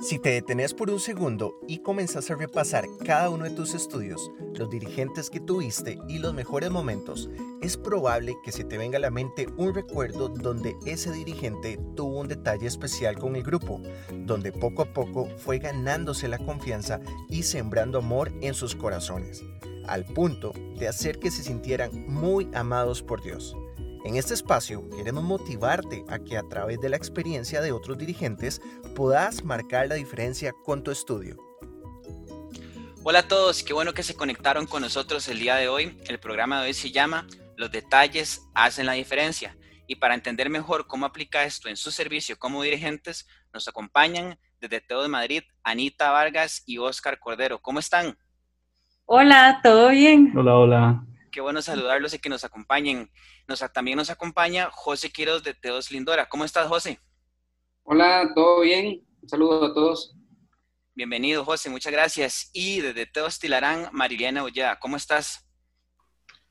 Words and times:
Si 0.00 0.20
te 0.20 0.30
detenés 0.30 0.74
por 0.74 0.90
un 0.90 1.00
segundo 1.00 1.58
y 1.66 1.78
comenzás 1.78 2.30
a 2.30 2.36
repasar 2.36 2.86
cada 3.04 3.30
uno 3.30 3.42
de 3.42 3.50
tus 3.50 3.74
estudios, 3.74 4.30
los 4.54 4.70
dirigentes 4.70 5.28
que 5.28 5.40
tuviste 5.40 5.98
y 6.06 6.18
los 6.18 6.32
mejores 6.34 6.70
momentos, 6.70 7.28
es 7.62 7.76
probable 7.76 8.36
que 8.44 8.52
se 8.52 8.62
te 8.62 8.78
venga 8.78 8.98
a 8.98 9.00
la 9.00 9.10
mente 9.10 9.48
un 9.56 9.74
recuerdo 9.74 10.28
donde 10.28 10.76
ese 10.86 11.10
dirigente 11.10 11.80
tuvo 11.96 12.20
un 12.20 12.28
detalle 12.28 12.68
especial 12.68 13.18
con 13.18 13.34
el 13.34 13.42
grupo, 13.42 13.82
donde 14.12 14.52
poco 14.52 14.82
a 14.82 14.92
poco 14.92 15.26
fue 15.36 15.58
ganándose 15.58 16.28
la 16.28 16.38
confianza 16.38 17.00
y 17.28 17.42
sembrando 17.42 17.98
amor 17.98 18.30
en 18.40 18.54
sus 18.54 18.76
corazones, 18.76 19.42
al 19.88 20.04
punto 20.04 20.52
de 20.78 20.86
hacer 20.86 21.18
que 21.18 21.32
se 21.32 21.42
sintieran 21.42 22.06
muy 22.06 22.48
amados 22.54 23.02
por 23.02 23.20
Dios. 23.20 23.56
En 24.04 24.16
este 24.16 24.34
espacio 24.34 24.88
queremos 24.90 25.24
motivarte 25.24 26.04
a 26.08 26.18
que 26.18 26.36
a 26.36 26.42
través 26.42 26.80
de 26.80 26.88
la 26.88 26.96
experiencia 26.96 27.60
de 27.60 27.72
otros 27.72 27.98
dirigentes 27.98 28.60
puedas 28.94 29.44
marcar 29.44 29.88
la 29.88 29.96
diferencia 29.96 30.52
con 30.64 30.82
tu 30.82 30.90
estudio. 30.90 31.36
Hola 33.02 33.20
a 33.20 33.28
todos, 33.28 33.62
qué 33.62 33.72
bueno 33.72 33.94
que 33.94 34.02
se 34.02 34.14
conectaron 34.14 34.66
con 34.66 34.82
nosotros 34.82 35.28
el 35.28 35.40
día 35.40 35.56
de 35.56 35.68
hoy. 35.68 35.98
El 36.06 36.20
programa 36.20 36.60
de 36.60 36.68
hoy 36.68 36.74
se 36.74 36.90
llama 36.90 37.26
Los 37.56 37.70
detalles 37.70 38.42
hacen 38.54 38.86
la 38.86 38.92
diferencia. 38.92 39.56
Y 39.86 39.96
para 39.96 40.14
entender 40.14 40.48
mejor 40.48 40.86
cómo 40.86 41.06
aplica 41.06 41.44
esto 41.44 41.68
en 41.68 41.76
su 41.76 41.90
servicio 41.90 42.38
como 42.38 42.62
dirigentes, 42.62 43.26
nos 43.52 43.66
acompañan 43.66 44.38
desde 44.60 44.80
Teo 44.80 45.02
de 45.02 45.08
Madrid 45.08 45.42
Anita 45.64 46.10
Vargas 46.10 46.62
y 46.66 46.78
Oscar 46.78 47.18
Cordero. 47.18 47.60
¿Cómo 47.60 47.78
están? 47.78 48.16
Hola, 49.06 49.60
¿todo 49.62 49.88
bien? 49.88 50.32
Hola, 50.36 50.56
hola. 50.56 51.07
Qué 51.30 51.40
bueno 51.40 51.62
saludarlos 51.62 52.14
y 52.14 52.18
que 52.18 52.28
nos 52.28 52.44
acompañen. 52.44 53.10
Nos, 53.46 53.64
también 53.72 53.96
nos 53.96 54.10
acompaña 54.10 54.70
José 54.72 55.10
Quiroz 55.10 55.42
de 55.42 55.54
Teos 55.54 55.90
Lindora. 55.90 56.28
¿Cómo 56.28 56.44
estás, 56.44 56.68
José? 56.68 57.00
Hola, 57.82 58.32
¿todo 58.34 58.60
bien? 58.60 59.06
Un 59.22 59.28
saludo 59.28 59.64
a 59.64 59.74
todos. 59.74 60.14
Bienvenido, 60.94 61.44
José, 61.44 61.70
muchas 61.70 61.92
gracias. 61.92 62.50
Y 62.52 62.80
desde 62.80 63.06
Teos 63.06 63.38
Tilarán, 63.38 63.88
Mariliana 63.92 64.42
Ollea, 64.42 64.78
¿cómo 64.80 64.96
estás? 64.96 65.48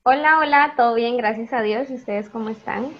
Hola, 0.02 0.38
hola, 0.38 0.74
todo 0.76 0.94
bien, 0.94 1.16
gracias 1.16 1.52
a 1.52 1.60
Dios. 1.60 1.90
¿Y 1.90 1.94
ustedes 1.94 2.30
cómo 2.30 2.48
están? 2.48 2.96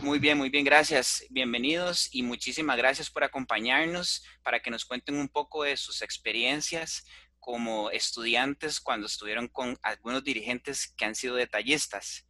Muy 0.00 0.18
bien, 0.18 0.36
muy 0.36 0.50
bien, 0.50 0.64
gracias. 0.64 1.24
Bienvenidos 1.30 2.08
y 2.12 2.22
muchísimas 2.22 2.76
gracias 2.76 3.10
por 3.10 3.24
acompañarnos 3.24 4.24
para 4.42 4.60
que 4.60 4.70
nos 4.70 4.84
cuenten 4.84 5.16
un 5.16 5.28
poco 5.28 5.62
de 5.62 5.76
sus 5.76 6.02
experiencias 6.02 7.06
como 7.46 7.92
estudiantes 7.92 8.80
cuando 8.80 9.06
estuvieron 9.06 9.46
con 9.46 9.78
algunos 9.80 10.24
dirigentes 10.24 10.92
que 10.96 11.04
han 11.04 11.14
sido 11.14 11.36
detallistas. 11.36 12.26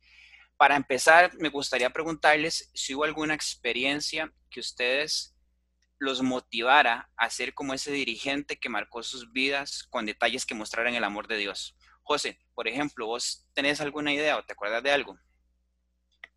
Para 0.59 0.77
empezar, 0.77 1.33
me 1.39 1.49
gustaría 1.49 1.89
preguntarles 1.89 2.71
si 2.75 2.95
hubo 2.95 3.05
alguna 3.05 3.33
experiencia 3.33 4.31
que 4.51 4.61
ustedes 4.61 5.35
los 5.99 6.21
motivara 6.21 7.09
a 7.17 7.31
ser 7.31 7.55
como 7.55 7.73
ese 7.73 7.93
dirigente 7.93 8.57
que 8.57 8.69
marcó 8.69 9.03
sus 9.03 9.33
vidas 9.33 9.85
con 9.89 10.05
detalles 10.05 10.45
que 10.45 10.55
mostraran 10.55 10.95
el 10.95 11.05
amor 11.05 11.29
de 11.29 11.39
Dios. 11.39 11.75
José, 12.03 12.39
por 12.55 12.69
ejemplo, 12.69 13.07
¿vos 13.07 13.49
tenés 13.55 13.81
alguna 13.81 14.13
idea 14.13 14.37
o 14.37 14.45
te 14.45 14.53
acuerdas 14.53 14.83
de 14.83 14.91
algo? 14.91 15.19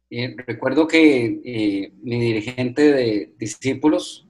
Eh, 0.09 0.38
recuerdo 0.47 0.88
que 0.88 1.41
eh, 1.43 1.91
mi 2.02 2.17
dirigente 2.17 2.93
de 2.93 3.33
discípulos 3.38 4.25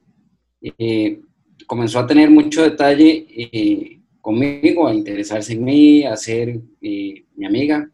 eh, 0.60 1.20
comenzó 1.68 2.00
a 2.00 2.06
tener 2.08 2.30
mucho 2.30 2.64
detalle 2.64 3.99
conmigo, 4.20 4.86
a 4.86 4.94
interesarse 4.94 5.54
en 5.54 5.64
mí, 5.64 6.04
a 6.04 6.16
ser 6.16 6.60
eh, 6.80 7.24
mi 7.34 7.46
amiga. 7.46 7.90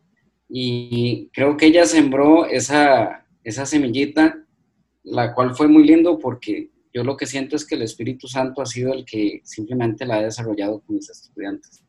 Y 0.48 1.28
creo 1.32 1.56
que 1.56 1.66
ella 1.66 1.86
sembró 1.86 2.46
esa, 2.46 3.27
esa 3.42 3.66
semillita, 3.66 4.44
la 5.02 5.34
cual 5.34 5.54
fue 5.54 5.69
muy 5.69 5.84
lindo 5.84 6.19
porque 6.19 6.70
yo 6.92 7.04
lo 7.04 7.16
que 7.16 7.27
siento 7.27 7.56
es 7.56 7.66
que 7.66 7.74
el 7.74 7.82
Espíritu 7.82 8.27
Santo 8.27 8.62
ha 8.62 8.66
sido 8.66 8.92
el 8.94 9.04
que 9.04 9.41
simplemente 9.44 10.06
la 10.06 10.16
ha 10.16 10.22
desarrollado 10.22 10.80
con 10.80 10.97
mis 10.97 11.10
estudiantes. 11.10 11.84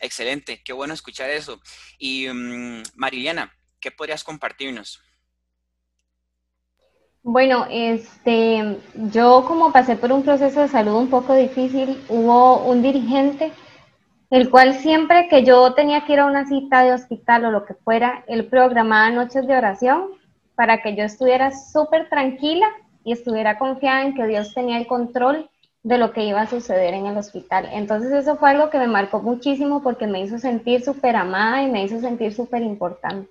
Excelente, 0.00 0.62
qué 0.64 0.72
bueno 0.72 0.94
escuchar 0.94 1.30
eso. 1.30 1.60
Y 1.98 2.28
um, 2.28 2.82
Mariliana, 2.94 3.52
¿qué 3.80 3.90
podrías 3.90 4.22
compartirnos? 4.22 5.02
Bueno, 7.28 7.66
este, 7.68 8.78
yo 9.10 9.44
como 9.48 9.72
pasé 9.72 9.96
por 9.96 10.12
un 10.12 10.22
proceso 10.22 10.60
de 10.60 10.68
salud 10.68 10.94
un 10.94 11.10
poco 11.10 11.34
difícil, 11.34 12.00
hubo 12.08 12.58
un 12.58 12.82
dirigente, 12.82 13.50
el 14.30 14.48
cual 14.48 14.74
siempre 14.74 15.26
que 15.26 15.42
yo 15.42 15.74
tenía 15.74 16.04
que 16.04 16.12
ir 16.12 16.20
a 16.20 16.26
una 16.26 16.46
cita 16.46 16.84
de 16.84 16.92
hospital 16.92 17.46
o 17.46 17.50
lo 17.50 17.66
que 17.66 17.74
fuera, 17.74 18.22
él 18.28 18.46
programaba 18.46 19.10
noches 19.10 19.44
de 19.44 19.56
oración 19.56 20.04
para 20.54 20.82
que 20.82 20.94
yo 20.94 21.02
estuviera 21.02 21.50
súper 21.50 22.08
tranquila 22.08 22.68
y 23.02 23.10
estuviera 23.10 23.58
confiada 23.58 24.02
en 24.02 24.14
que 24.14 24.28
Dios 24.28 24.54
tenía 24.54 24.78
el 24.78 24.86
control 24.86 25.50
de 25.82 25.98
lo 25.98 26.12
que 26.12 26.22
iba 26.22 26.42
a 26.42 26.46
suceder 26.46 26.94
en 26.94 27.06
el 27.06 27.16
hospital. 27.16 27.68
Entonces 27.72 28.12
eso 28.12 28.36
fue 28.36 28.50
algo 28.50 28.70
que 28.70 28.78
me 28.78 28.86
marcó 28.86 29.20
muchísimo 29.20 29.82
porque 29.82 30.06
me 30.06 30.20
hizo 30.20 30.38
sentir 30.38 30.84
súper 30.84 31.16
amada 31.16 31.60
y 31.64 31.72
me 31.72 31.82
hizo 31.82 31.98
sentir 31.98 32.32
súper 32.32 32.62
importante. 32.62 33.28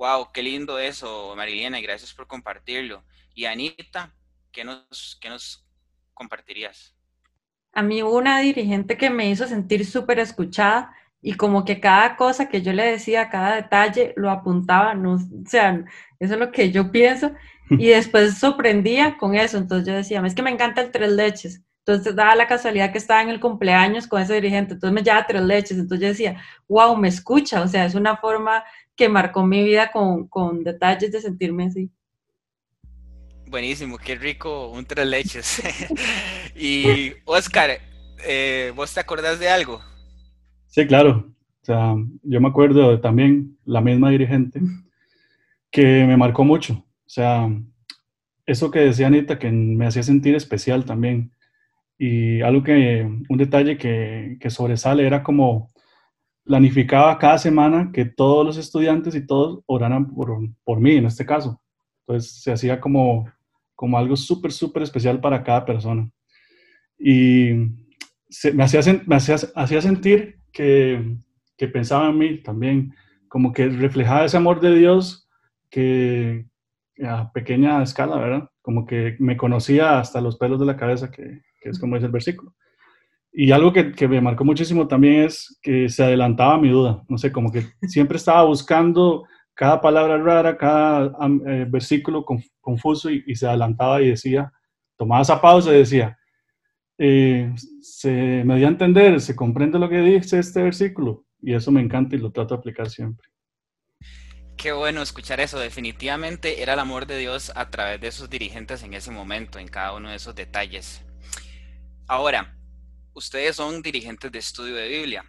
Wow, 0.00 0.32
qué 0.32 0.42
lindo 0.42 0.78
eso, 0.78 1.34
Marilena, 1.36 1.78
y 1.78 1.82
gracias 1.82 2.14
por 2.14 2.26
compartirlo. 2.26 3.04
Y 3.34 3.44
Anita, 3.44 4.14
¿qué 4.50 4.64
nos, 4.64 5.18
qué 5.20 5.28
nos 5.28 5.68
compartirías? 6.14 6.96
A 7.74 7.82
mí 7.82 8.02
hubo 8.02 8.16
una 8.16 8.40
dirigente 8.40 8.96
que 8.96 9.10
me 9.10 9.28
hizo 9.28 9.46
sentir 9.46 9.84
súper 9.84 10.18
escuchada 10.18 10.90
y 11.20 11.34
como 11.34 11.66
que 11.66 11.80
cada 11.80 12.16
cosa 12.16 12.48
que 12.48 12.62
yo 12.62 12.72
le 12.72 12.92
decía, 12.92 13.28
cada 13.28 13.56
detalle, 13.56 14.14
lo 14.16 14.30
apuntaba, 14.30 14.94
no, 14.94 15.16
o 15.16 15.18
sea, 15.46 15.84
eso 16.18 16.32
es 16.32 16.40
lo 16.40 16.50
que 16.50 16.72
yo 16.72 16.90
pienso, 16.90 17.32
y 17.68 17.88
después 17.88 18.38
sorprendía 18.38 19.18
con 19.18 19.34
eso, 19.34 19.58
entonces 19.58 19.86
yo 19.86 19.92
decía, 19.92 20.22
es 20.24 20.34
que 20.34 20.42
me 20.42 20.50
encanta 20.50 20.80
el 20.80 20.92
tres 20.92 21.12
leches, 21.12 21.62
entonces 21.84 22.16
daba 22.16 22.34
la 22.36 22.46
casualidad 22.46 22.90
que 22.90 22.98
estaba 22.98 23.20
en 23.20 23.28
el 23.28 23.38
cumpleaños 23.38 24.06
con 24.06 24.22
ese 24.22 24.32
dirigente, 24.32 24.74
entonces 24.74 24.94
me 24.94 25.02
llevaba 25.02 25.26
tres 25.26 25.42
leches, 25.42 25.78
entonces 25.78 26.00
yo 26.00 26.08
decía, 26.08 26.42
wow, 26.68 26.96
me 26.96 27.08
escucha, 27.08 27.60
o 27.60 27.68
sea, 27.68 27.84
es 27.84 27.94
una 27.94 28.16
forma 28.16 28.64
que 29.00 29.08
marcó 29.08 29.46
mi 29.46 29.64
vida 29.64 29.90
con, 29.90 30.28
con 30.28 30.62
detalles 30.62 31.10
de 31.10 31.22
sentirme 31.22 31.64
así. 31.64 31.90
Buenísimo, 33.46 33.96
qué 33.96 34.14
rico, 34.14 34.68
un 34.68 34.84
tres 34.84 35.06
leches. 35.06 35.62
y 36.54 37.14
Oscar, 37.24 37.70
eh, 38.28 38.74
¿vos 38.76 38.92
te 38.92 39.00
acordás 39.00 39.40
de 39.40 39.48
algo? 39.48 39.80
Sí, 40.66 40.86
claro. 40.86 41.32
O 41.62 41.64
sea, 41.64 41.94
yo 42.24 42.40
me 42.42 42.48
acuerdo 42.48 42.90
de 42.90 42.98
también 42.98 43.56
la 43.64 43.80
misma 43.80 44.10
dirigente 44.10 44.60
que 45.70 46.04
me 46.04 46.18
marcó 46.18 46.44
mucho. 46.44 46.74
O 46.74 47.08
sea, 47.08 47.48
eso 48.44 48.70
que 48.70 48.80
decía 48.80 49.06
Anita, 49.06 49.38
que 49.38 49.50
me 49.50 49.86
hacía 49.86 50.02
sentir 50.02 50.34
especial 50.34 50.84
también. 50.84 51.32
Y 51.96 52.42
algo 52.42 52.62
que, 52.62 53.08
un 53.30 53.38
detalle 53.38 53.78
que, 53.78 54.36
que 54.38 54.50
sobresale 54.50 55.06
era 55.06 55.22
como 55.22 55.69
planificaba 56.50 57.16
cada 57.16 57.38
semana 57.38 57.92
que 57.92 58.04
todos 58.04 58.44
los 58.44 58.56
estudiantes 58.56 59.14
y 59.14 59.24
todos 59.24 59.62
oraran 59.66 60.08
por, 60.12 60.36
por 60.64 60.80
mí 60.80 60.96
en 60.96 61.06
este 61.06 61.24
caso. 61.24 61.62
Entonces 62.00 62.42
se 62.42 62.50
hacía 62.50 62.80
como, 62.80 63.30
como 63.76 63.96
algo 63.96 64.16
súper, 64.16 64.50
súper 64.50 64.82
especial 64.82 65.20
para 65.20 65.44
cada 65.44 65.64
persona. 65.64 66.10
Y 66.98 67.52
me, 68.52 68.64
hacía, 68.64 68.80
me 69.06 69.14
hacía, 69.14 69.36
hacía 69.54 69.80
sentir 69.80 70.40
que, 70.52 71.18
que, 71.56 71.68
pensaba 71.68 72.08
en 72.08 72.18
mí 72.18 72.42
también, 72.42 72.96
como 73.28 73.52
que 73.52 73.68
reflejaba 73.68 74.24
ese 74.24 74.36
amor 74.36 74.60
de 74.60 74.74
Dios 74.74 75.28
que 75.70 76.46
a 77.00 77.30
pequeña 77.30 77.80
escala, 77.80 78.16
¿verdad? 78.16 78.50
Como 78.60 78.86
que 78.86 79.14
me 79.20 79.36
conocía 79.36 80.00
hasta 80.00 80.20
los 80.20 80.36
pelos 80.36 80.58
de 80.58 80.66
la 80.66 80.76
cabeza, 80.76 81.12
que, 81.12 81.42
que 81.60 81.68
es 81.68 81.78
como 81.78 81.94
dice 81.94 82.06
el 82.06 82.12
versículo. 82.12 82.56
Y 83.32 83.52
algo 83.52 83.72
que, 83.72 83.92
que, 83.92 84.08
me 84.08 84.20
marcó 84.20 84.44
muchísimo 84.44 84.88
también 84.88 85.24
es 85.24 85.58
que 85.62 85.88
se 85.88 86.02
adelantaba 86.02 86.58
mi 86.58 86.68
duda. 86.68 87.04
No 87.08 87.16
sé, 87.16 87.30
como 87.30 87.52
que 87.52 87.64
siempre 87.86 88.16
estaba 88.16 88.44
buscando 88.44 89.24
cada 89.60 89.78
palabra 89.78 90.16
rara, 90.16 90.56
cada 90.56 91.12
eh, 91.46 91.66
versículo 91.68 92.24
confuso 92.62 93.10
y, 93.10 93.36
se 93.36 93.46
adelantaba 93.46 94.00
y 94.00 94.08
decía, 94.08 94.50
tomaba 94.96 95.20
esa 95.20 95.38
pausa 95.38 95.70
y 95.70 95.80
decía, 95.80 96.18
eh, 96.96 97.52
se 97.82 98.42
me 98.42 98.56
dio 98.56 98.66
a 98.66 98.70
entender, 98.70 99.20
se 99.20 99.36
comprende 99.36 99.78
lo 99.78 99.90
que 99.90 100.00
dice 100.00 100.38
este 100.38 100.62
versículo. 100.62 101.26
Y 101.42 101.52
eso 101.52 101.70
me 101.70 101.82
encanta 101.82 102.16
y 102.16 102.20
lo 102.20 102.32
trato 102.32 102.54
de 102.54 102.58
aplicar 102.58 102.88
siempre. 102.88 103.28
Qué 104.56 104.72
bueno 104.72 105.02
escuchar 105.02 105.40
eso. 105.40 105.58
Definitivamente 105.58 106.62
era 106.62 106.72
el 106.72 106.78
amor 106.78 107.06
de 107.06 107.18
Dios 107.18 107.52
a 107.54 107.68
través 107.68 108.00
de 108.00 108.12
sus 108.12 108.30
dirigentes 108.30 108.82
en 108.82 108.94
ese 108.94 109.10
momento, 109.10 109.58
en 109.58 109.68
cada 109.68 109.94
uno 109.94 110.08
de 110.08 110.16
esos 110.16 110.34
detalles. 110.34 111.04
Ahora, 112.06 112.56
ustedes 113.14 113.56
son 113.56 113.82
dirigentes 113.82 114.30
de 114.30 114.38
estudio 114.38 114.76
de 114.76 114.88
Biblia 114.88 115.24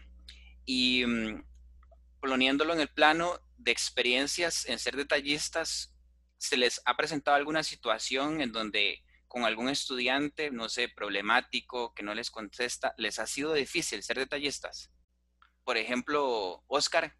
y 0.65 1.05
mm, 1.05 1.43
poniéndolo 2.21 2.73
en 2.73 2.81
el 2.81 2.87
plano 2.87 3.33
de 3.57 3.71
experiencias 3.71 4.67
en 4.67 4.79
ser 4.79 4.95
detallistas, 4.95 5.95
¿se 6.37 6.57
les 6.57 6.81
ha 6.85 6.95
presentado 6.95 7.37
alguna 7.37 7.63
situación 7.63 8.41
en 8.41 8.51
donde 8.51 8.99
con 9.27 9.45
algún 9.45 9.69
estudiante, 9.69 10.51
no 10.51 10.67
sé, 10.67 10.89
problemático, 10.89 11.93
que 11.93 12.03
no 12.03 12.13
les 12.13 12.29
contesta, 12.29 12.93
les 12.97 13.19
ha 13.19 13.27
sido 13.27 13.53
difícil 13.53 14.03
ser 14.03 14.17
detallistas? 14.17 14.91
Por 15.63 15.77
ejemplo, 15.77 16.63
Oscar. 16.67 17.13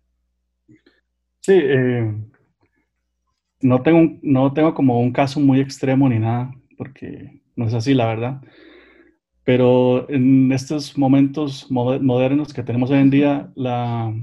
Sí, 1.40 1.54
eh, 1.54 2.14
no, 3.62 3.81
tengo, 3.81 4.19
no 4.22 4.54
tengo 4.54 4.74
como 4.74 5.00
un 5.00 5.14
caso 5.14 5.40
muy 5.40 5.60
extremo 5.60 6.10
ni 6.10 6.19
nada, 6.19 6.52
porque 6.78 7.42
no 7.56 7.68
es 7.68 7.74
así, 7.74 7.94
la 7.94 8.07
verdad. 8.07 8.42
Pero 9.44 10.08
en 10.10 10.52
estos 10.52 10.98
momentos 10.98 11.70
modernos 11.72 12.54
que 12.54 12.62
tenemos 12.62 12.92
hoy 12.92 13.00
en 13.00 13.10
día, 13.10 13.52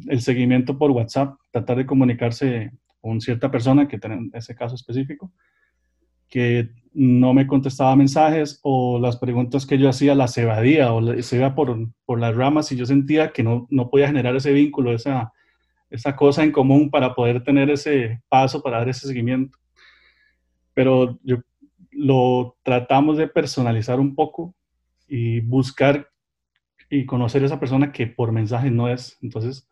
el 0.07 0.21
seguimiento 0.21 0.79
por 0.79 0.93
WhatsApp, 0.93 1.37
tratar 1.51 1.77
de 1.79 1.87
comunicarse 1.87 2.71
con 3.01 3.21
cierta 3.21 3.51
persona, 3.51 3.89
que 3.89 3.99
en 4.01 4.31
ese 4.33 4.55
caso 4.55 4.77
específico, 4.77 5.33
que 6.29 6.71
no 6.93 7.35
me 7.35 7.47
contestaba 7.47 7.97
mensajes 7.97 8.61
o 8.63 8.99
las 9.01 9.17
preguntas 9.17 9.67
que 9.67 9.79
yo 9.79 9.89
hacía 9.89 10.15
las 10.15 10.37
evadía 10.39 10.93
o 10.93 11.23
se 11.23 11.37
iba 11.37 11.55
por, 11.55 11.77
por 12.05 12.21
las 12.21 12.37
ramas 12.37 12.71
y 12.71 12.77
yo 12.77 12.87
sentía 12.87 13.33
que 13.33 13.43
no, 13.43 13.67
no 13.71 13.91
podía 13.91 14.09
generar 14.09 14.37
ese 14.37 14.53
vínculo, 14.53 14.93
esa, 14.93 15.33
esa 15.91 16.15
cosa 16.15 16.45
en 16.45 16.53
común 16.53 16.91
para 16.91 17.15
poder 17.15 17.43
tener 17.43 17.71
ese 17.71 18.21
paso, 18.29 18.63
para 18.63 18.79
dar 18.79 18.89
ese 18.89 19.07
seguimiento. 19.07 19.59
Pero 20.75 21.19
yo, 21.23 21.39
lo 21.91 22.57
tratamos 22.63 23.17
de 23.17 23.27
personalizar 23.27 23.99
un 23.99 24.15
poco 24.15 24.55
y 25.09 25.41
buscar 25.41 26.11
y 26.91 27.07
conocer 27.07 27.43
a 27.43 27.47
esa 27.47 27.61
persona 27.61 27.93
que 27.93 28.07
por 28.07 28.33
mensaje 28.33 28.71
no 28.71 28.89
es. 28.89 29.19
Entonces, 29.23 29.69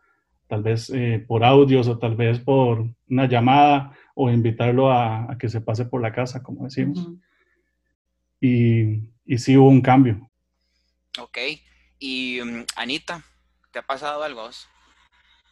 tal 0.49 0.63
vez 0.63 0.91
eh, 0.91 1.25
por 1.27 1.45
audios 1.45 1.89
o 1.89 1.99
tal 1.99 2.17
vez 2.17 2.41
por 2.41 2.87
una 3.09 3.27
llamada 3.27 3.93
o 4.15 4.31
invitarlo 4.31 4.91
a, 4.91 5.37
que 5.39 5.49
se 5.49 5.61
pase 5.61 5.85
por 5.85 6.03
la 6.03 6.13
casa, 6.13 6.43
como 6.43 6.65
decimos. 6.65 7.11
y, 8.41 9.01
y 9.25 9.39
sí 9.39 9.57
hubo 9.57 9.69
un 9.69 9.81
cambio. 9.81 10.31
Ok. 11.19 11.39
Y 11.99 12.41
mm, 12.43 12.65
Anita, 12.77 13.25
¿te 13.73 13.79
ha 13.79 13.83
pasado 13.83 14.23
algo? 14.23 14.49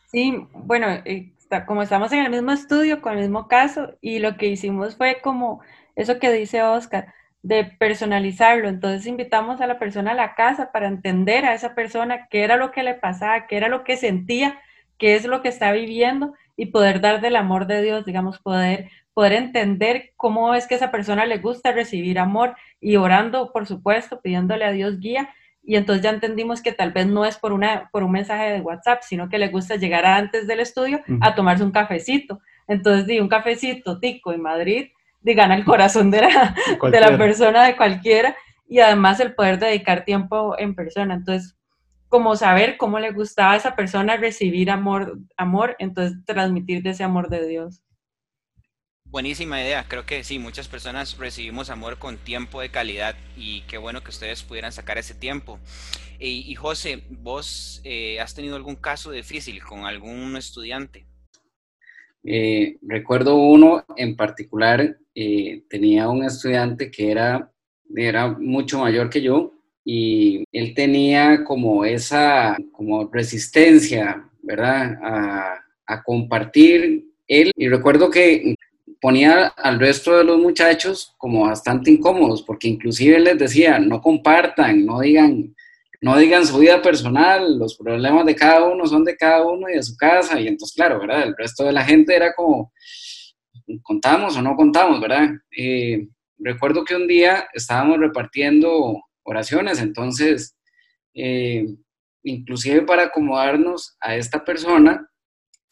Sí, 0.07 0.47
bueno, 0.53 0.89
eh, 1.05 1.33
como 1.67 1.83
estamos 1.83 2.13
en 2.13 2.25
el 2.25 2.31
mismo 2.31 2.53
estudio, 2.53 3.01
con 3.01 3.15
el 3.15 3.21
mismo 3.21 3.49
caso, 3.49 3.97
y 4.01 4.19
lo 4.19 4.37
que 4.37 4.49
hicimos 4.49 4.97
fue 4.97 5.21
como 5.23 5.61
eso 5.97 6.19
que 6.19 6.33
dice 6.33 6.63
Oscar, 6.63 7.15
de 7.45 7.65
personalizarlo. 7.79 8.69
Entonces 8.69 9.07
invitamos 9.07 9.61
a 9.61 9.67
la 9.67 9.79
persona 9.79 10.13
a 10.13 10.15
la 10.15 10.35
casa 10.35 10.73
para 10.73 10.89
entender 10.89 11.45
a 11.45 11.53
esa 11.53 11.75
persona 11.75 12.27
qué 12.31 12.43
era 12.43 12.57
lo 12.57 12.73
que 12.73 12.83
le 12.83 12.95
pasaba, 12.95 13.47
qué 13.47 13.59
era 13.59 13.69
lo 13.69 13.85
que 13.85 13.99
sentía, 13.99 14.59
qué 14.97 15.15
es 15.15 15.27
lo 15.27 15.43
que 15.43 15.51
está 15.51 15.71
viviendo 15.71 16.33
y 16.57 16.67
poder 16.67 17.03
dar 17.03 17.21
del 17.21 17.37
amor 17.37 17.67
de 17.67 17.83
Dios, 17.83 18.07
digamos, 18.07 18.39
poder, 18.39 18.89
poder 19.13 19.35
entender 19.35 20.15
cómo 20.17 20.55
es 20.55 20.67
que 20.67 20.75
a 20.75 20.79
esa 20.79 20.91
persona 20.91 21.27
le 21.27 21.37
gusta 21.37 21.73
recibir 21.73 22.19
amor 22.19 22.57
y 22.81 22.97
orando, 22.97 23.53
por 23.53 23.67
supuesto, 23.67 24.23
pidiéndole 24.23 24.65
a 24.65 24.73
Dios 24.73 24.99
guía 24.99 25.29
y 25.63 25.77
entonces 25.77 26.03
ya 26.03 26.11
entendimos 26.11 26.63
que 26.63 26.73
tal 26.73 26.93
vez 26.93 27.07
no 27.07 27.27
es 27.27 27.37
por, 27.37 27.53
una, 27.53 27.91
por 27.93 28.03
un 28.03 28.13
mensaje 28.13 28.53
de 28.53 28.61
WhatsApp, 28.63 29.03
sino 29.03 29.29
que 29.29 29.39
le 29.39 29.49
gusta 29.49 29.77
llegar 29.77 30.07
antes 30.07 30.47
del 30.47 30.61
estudio 30.61 31.03
a 31.21 31.35
tomarse 31.35 31.63
un 31.63 31.73
cafecito. 31.73 32.41
Entonces, 32.67 33.07
di 33.07 33.21
un 33.21 33.29
cafecito 33.29 33.99
tico 33.99 34.33
en 34.33 34.41
Madrid, 34.41 34.89
di 35.25 35.35
gana 35.35 35.57
el 35.57 35.65
corazón 35.65 36.11
de 36.11 36.21
la, 36.21 36.55
de 36.91 37.01
la 37.01 37.19
persona, 37.19 37.65
de 37.65 37.77
cualquiera, 37.77 38.37
y 38.69 38.79
además 38.79 39.19
el 39.21 39.35
poder 39.35 39.59
dedicar 39.59 40.05
tiempo 40.05 40.57
en 40.59 40.75
persona. 40.75 41.15
Entonces, 41.15 41.57
como 42.09 42.37
saber 42.37 42.77
cómo 42.77 43.01
le 43.01 43.11
gustaba 43.11 43.53
a 43.53 43.57
esa 43.57 43.75
persona 43.75 44.17
recibir 44.17 44.71
amor, 44.71 45.19
amor, 45.37 45.77
entonces 45.79 46.19
transmitir 46.27 46.83
de 46.83 46.91
ese 46.91 47.03
amor 47.03 47.31
de 47.31 47.49
Dios. 47.49 47.83
Buenísima 49.07 49.61
idea, 49.61 49.87
creo 49.89 50.05
que 50.05 50.25
sí, 50.25 50.39
muchas 50.39 50.69
personas 50.69 51.17
recibimos 51.19 51.71
amor 51.71 51.99
con 51.99 52.19
tiempo 52.19 52.61
de 52.61 52.71
calidad 52.71 53.15
y 53.37 53.63
qué 53.63 53.79
bueno 53.79 54.03
que 54.03 54.11
ustedes 54.11 54.43
pudieran 54.43 54.73
sacar 54.73 54.99
ese 54.99 55.15
tiempo. 55.15 55.59
Y, 56.19 56.55
José, 56.55 57.03
¿vos 57.11 57.81
eh, 57.85 58.19
has 58.21 58.35
tenido 58.35 58.57
algún 58.57 58.77
caso 58.77 59.11
difícil 59.11 59.63
con 59.63 59.85
algún 59.85 60.37
estudiante? 60.37 61.07
Eh, 62.25 62.79
recuerdo 62.83 63.37
uno 63.37 63.85
en 63.97 64.17
particular, 64.17 64.97
eh, 65.15 65.63
tenía 65.69 66.09
un 66.09 66.25
estudiante 66.25 66.91
que 66.91 67.11
era, 67.11 67.51
era 67.95 68.29
mucho 68.29 68.79
mayor 68.79 69.11
que 69.11 69.21
yo 69.21 69.53
y 69.85 70.45
él 70.51 70.75
tenía 70.75 71.45
como 71.45 71.85
esa 71.85 72.57
como 72.73 73.07
resistencia, 73.13 74.29
¿verdad? 74.43 74.99
A, 75.03 75.65
a 75.87 76.03
compartir 76.03 77.05
él. 77.27 77.53
Y 77.57 77.69
recuerdo 77.69 78.11
que 78.11 78.55
ponía 79.01 79.49
al 79.49 79.79
resto 79.79 80.17
de 80.17 80.25
los 80.25 80.39
muchachos 80.39 81.15
como 81.19 81.43
bastante 81.43 81.91
incómodos, 81.91 82.43
porque 82.43 82.69
inclusive 82.69 83.21
les 83.21 83.39
decía, 83.39 83.79
no 83.79 84.01
compartan, 84.01 84.87
no 84.87 85.01
digan, 85.01 85.55
no 86.05 86.19
digan 86.19 86.47
su 86.47 86.59
vida 86.59 86.83
personal, 86.83 87.59
los 87.59 87.79
problemas 87.79 88.27
de 88.27 88.35
cada 88.35 88.65
uno 88.65 88.87
son 88.87 89.05
de 89.05 89.17
cada 89.17 89.43
uno 89.47 89.71
y 89.71 89.77
de 89.77 89.83
su 89.83 89.97
casa, 89.97 90.39
y 90.39 90.47
entonces, 90.47 90.77
claro, 90.77 91.01
¿verdad? 91.01 91.23
El 91.23 91.35
resto 91.35 91.65
de 91.65 91.73
la 91.73 91.83
gente 91.83 92.15
era 92.15 92.35
como, 92.35 92.75
contamos 93.83 94.37
o 94.37 94.43
no 94.43 94.55
contamos, 94.55 95.01
¿verdad? 95.01 95.31
Eh, 95.57 96.07
recuerdo 96.37 96.85
que 96.85 96.95
un 96.95 97.07
día 97.07 97.49
estábamos 97.55 97.99
repartiendo 97.99 99.01
oraciones, 99.23 99.81
entonces, 99.81 100.55
eh, 101.15 101.65
inclusive 102.23 102.83
para 102.83 103.05
acomodarnos 103.05 103.97
a 103.99 104.15
esta 104.15 104.45
persona, 104.45 105.09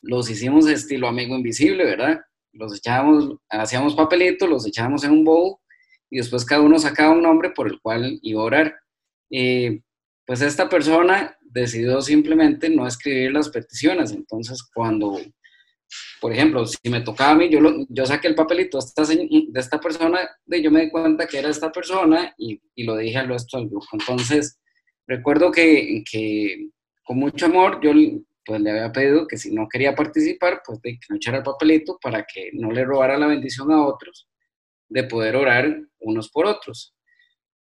los 0.01 0.31
hicimos 0.31 0.67
estilo 0.67 1.09
amigo 1.09 1.37
invisible, 1.37 1.85
¿verdad? 1.85 2.23
los 2.55 2.75
echábamos, 2.77 3.37
hacíamos 3.51 3.95
papelitos, 3.95 4.49
los 4.49 4.67
echábamos 4.67 5.05
en 5.05 5.11
un 5.13 5.25
bowl 5.25 5.57
y 6.11 6.19
después 6.19 6.45
cada 6.45 6.63
uno 6.63 6.79
sacaba 6.79 7.13
un 7.13 7.23
nombre 7.23 7.51
por 7.51 7.67
el 7.67 7.81
cual 7.81 8.19
iba 8.23 8.41
a 8.41 8.45
orar. 8.45 8.75
Eh, 9.31 9.81
pues 10.27 10.41
esta 10.41 10.69
persona 10.69 11.37
decidió 11.41 12.01
simplemente 12.01 12.71
no 12.71 12.87
escribir 12.87 13.33
las 13.33 13.49
peticiones, 13.49 14.13
entonces 14.13 14.63
cuando, 14.75 15.21
por 16.21 16.33
ejemplo, 16.33 16.65
si 16.67 16.89
me 16.89 17.01
tocaba 17.01 17.33
a 17.33 17.35
mí, 17.35 17.49
yo, 17.51 17.61
yo 17.89 18.07
saqué 18.07 18.29
el 18.29 18.35
papelito 18.35 18.79
de 18.79 19.61
esta, 19.61 19.81
persona, 19.81 20.29
de, 20.47 20.63
yo 20.63 20.71
me 20.71 20.83
di 20.83 20.91
cuenta 20.91 21.27
que 21.27 21.39
era 21.39 21.49
esta 21.49 21.71
persona 21.71 22.33
y, 22.39 22.61
y 22.75 22.85
lo 22.85 22.97
dije 22.97 23.19
al 23.19 23.29
resto 23.29 23.59
del 23.59 23.69
grupo. 23.69 23.87
Entonces, 23.93 24.59
recuerdo 25.07 25.51
que, 25.51 26.03
que 26.11 26.69
con 27.05 27.19
mucho 27.19 27.47
amor 27.47 27.81
yo 27.83 27.93
pues 28.45 28.61
le 28.61 28.71
había 28.71 28.93
pedido 28.93 29.27
que 29.27 29.37
si 29.37 29.55
no 29.55 29.69
quería 29.69 29.95
participar, 29.95 30.63
pues 30.67 30.81
de 30.83 30.93
que 30.93 31.07
no 31.09 31.17
echara 31.17 31.39
el 31.39 31.45
papelito 31.45 31.99
para 32.03 32.25
que 32.25 32.51
no 32.55 32.71
le 32.71 32.85
robara 32.85 33.19
la 33.19 33.27
bendición 33.27 33.71
a 33.73 33.87
otros, 33.87 34.29
de 34.89 35.05
poder 35.05 35.37
orar 35.37 35.81
unos 36.01 36.31
por 36.31 36.47
otros. 36.47 36.95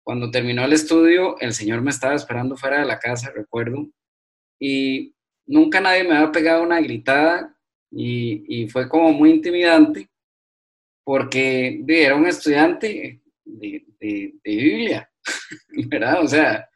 Cuando 0.07 0.31
terminó 0.31 0.63
el 0.63 0.71
estudio, 0.71 1.38
el 1.42 1.51
Señor 1.51 1.81
me 1.81 1.92
estaba 1.92 2.15
esperando 2.15 2.56
fuera 2.56 2.80
de 2.80 2.86
la 2.86 2.98
casa, 2.98 3.30
recuerdo, 3.36 3.89
y 4.57 5.13
nunca 5.45 5.81
nadie 5.81 6.06
me 6.06 6.15
había 6.15 6.31
pegado 6.31 6.63
una 6.63 6.80
gritada 6.80 7.54
y, 7.92 8.69
fue 8.69 8.88
como 8.88 9.12
muy 9.12 9.31
intimidante 9.31 10.09
porque 11.04 11.83
era 11.86 12.15
un 12.15 12.25
estudiante 12.25 13.21
de, 13.44 13.86
de, 14.00 14.33
Biblia, 14.45 15.11
¿verdad? 15.90 16.23
O 16.23 16.28
sea, 16.30 16.69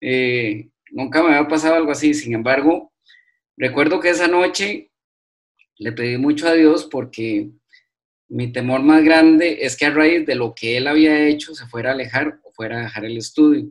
eh, 0.00 0.68
nunca 0.90 1.22
me 1.22 1.36
había 1.36 1.46
pasado 1.46 1.76
algo 1.76 1.92
así, 1.92 2.12
sin 2.12 2.34
embargo, 2.34 2.92
Recuerdo 3.56 4.00
que 4.00 4.10
esa 4.10 4.26
noche 4.26 4.90
le 5.76 5.92
pedí 5.92 6.16
mucho 6.18 6.48
a 6.48 6.54
Dios 6.54 6.88
porque 6.90 7.52
mi 8.32 8.50
temor 8.50 8.82
más 8.82 9.04
grande 9.04 9.58
es 9.60 9.76
que 9.76 9.84
a 9.84 9.90
raíz 9.90 10.24
de 10.24 10.34
lo 10.34 10.54
que 10.54 10.78
él 10.78 10.86
había 10.86 11.28
hecho 11.28 11.54
se 11.54 11.66
fuera 11.66 11.90
a 11.90 11.92
alejar 11.92 12.40
o 12.42 12.50
fuera 12.50 12.78
a 12.78 12.84
dejar 12.84 13.04
el 13.04 13.18
estudio. 13.18 13.70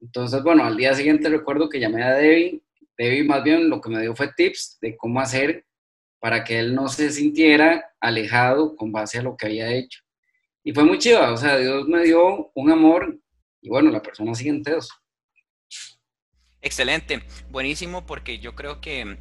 Entonces, 0.00 0.42
bueno, 0.42 0.64
al 0.64 0.78
día 0.78 0.94
siguiente 0.94 1.28
recuerdo 1.28 1.68
que 1.68 1.78
llamé 1.78 2.02
a 2.02 2.14
Debbie. 2.14 2.62
Debbie 2.96 3.24
más 3.24 3.44
bien 3.44 3.68
lo 3.68 3.78
que 3.78 3.90
me 3.90 4.00
dio 4.00 4.16
fue 4.16 4.32
tips 4.34 4.78
de 4.80 4.96
cómo 4.96 5.20
hacer 5.20 5.66
para 6.18 6.44
que 6.44 6.58
él 6.58 6.74
no 6.74 6.88
se 6.88 7.10
sintiera 7.10 7.92
alejado 8.00 8.74
con 8.74 8.90
base 8.90 9.18
a 9.18 9.22
lo 9.22 9.36
que 9.36 9.46
había 9.46 9.70
hecho. 9.70 10.00
Y 10.64 10.72
fue 10.72 10.84
muy 10.84 10.98
chido, 10.98 11.34
o 11.34 11.36
sea, 11.36 11.58
Dios 11.58 11.86
me 11.86 12.02
dio 12.02 12.50
un 12.54 12.70
amor 12.70 13.18
y 13.60 13.68
bueno, 13.68 13.90
la 13.90 14.00
persona 14.00 14.34
siguiente 14.34 14.70
enteros. 14.70 14.88
Excelente, 16.62 17.22
buenísimo 17.50 18.06
porque 18.06 18.38
yo 18.38 18.54
creo 18.54 18.80
que 18.80 19.18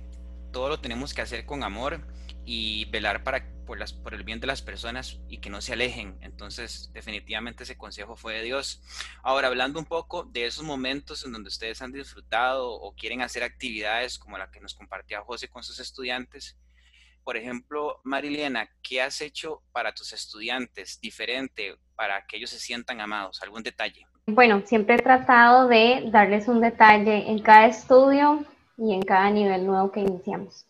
todo 0.53 0.69
lo 0.69 0.79
tenemos 0.79 1.13
que 1.13 1.21
hacer 1.21 1.45
con 1.45 1.63
amor 1.63 2.01
y 2.51 2.85
velar 2.85 3.23
para, 3.23 3.45
por, 3.67 3.77
por 4.01 4.15
el 4.15 4.23
bien 4.23 4.39
de 4.39 4.47
las 4.47 4.63
personas 4.63 5.19
y 5.27 5.37
que 5.37 5.51
no 5.51 5.61
se 5.61 5.73
alejen. 5.73 6.17
Entonces, 6.21 6.89
definitivamente 6.93 7.61
ese 7.61 7.77
consejo 7.77 8.15
fue 8.15 8.33
de 8.33 8.41
Dios. 8.41 8.81
Ahora, 9.21 9.49
hablando 9.49 9.77
un 9.77 9.85
poco 9.85 10.23
de 10.23 10.47
esos 10.47 10.63
momentos 10.63 11.23
en 11.23 11.31
donde 11.31 11.49
ustedes 11.49 11.79
han 11.83 11.91
disfrutado 11.91 12.71
o 12.71 12.95
quieren 12.95 13.21
hacer 13.21 13.43
actividades 13.43 14.17
como 14.17 14.39
la 14.39 14.49
que 14.49 14.59
nos 14.59 14.73
compartía 14.73 15.21
José 15.21 15.47
con 15.47 15.61
sus 15.61 15.79
estudiantes. 15.79 16.57
Por 17.23 17.37
ejemplo, 17.37 18.01
Mariliana, 18.03 18.67
¿qué 18.81 19.03
has 19.03 19.21
hecho 19.21 19.61
para 19.71 19.93
tus 19.93 20.11
estudiantes 20.11 20.99
diferente 20.99 21.75
para 21.95 22.25
que 22.25 22.37
ellos 22.37 22.49
se 22.49 22.57
sientan 22.57 22.99
amados? 22.99 23.43
¿Algún 23.43 23.61
detalle? 23.61 24.07
Bueno, 24.25 24.63
siempre 24.65 24.95
he 24.95 24.99
tratado 25.03 25.67
de 25.67 26.09
darles 26.11 26.47
un 26.47 26.61
detalle 26.61 27.29
en 27.29 27.43
cada 27.43 27.67
estudio 27.67 28.43
y 28.75 28.95
en 28.95 29.03
cada 29.03 29.29
nivel 29.29 29.67
nuevo 29.67 29.91
que 29.91 29.99
iniciamos. 29.99 30.65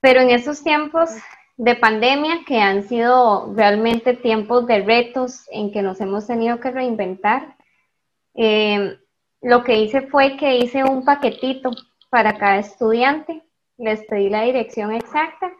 Pero 0.00 0.20
en 0.20 0.30
estos 0.30 0.62
tiempos 0.62 1.10
de 1.56 1.74
pandemia, 1.74 2.40
que 2.46 2.60
han 2.60 2.84
sido 2.84 3.52
realmente 3.54 4.14
tiempos 4.14 4.66
de 4.66 4.82
retos 4.82 5.46
en 5.50 5.72
que 5.72 5.82
nos 5.82 6.00
hemos 6.00 6.26
tenido 6.26 6.58
que 6.60 6.70
reinventar, 6.70 7.56
eh, 8.34 8.98
lo 9.42 9.64
que 9.64 9.78
hice 9.78 10.02
fue 10.02 10.36
que 10.36 10.56
hice 10.56 10.84
un 10.84 11.04
paquetito 11.04 11.70
para 12.08 12.38
cada 12.38 12.58
estudiante, 12.58 13.42
les 13.76 14.04
pedí 14.06 14.28
la 14.30 14.42
dirección 14.42 14.92
exacta 14.92 15.50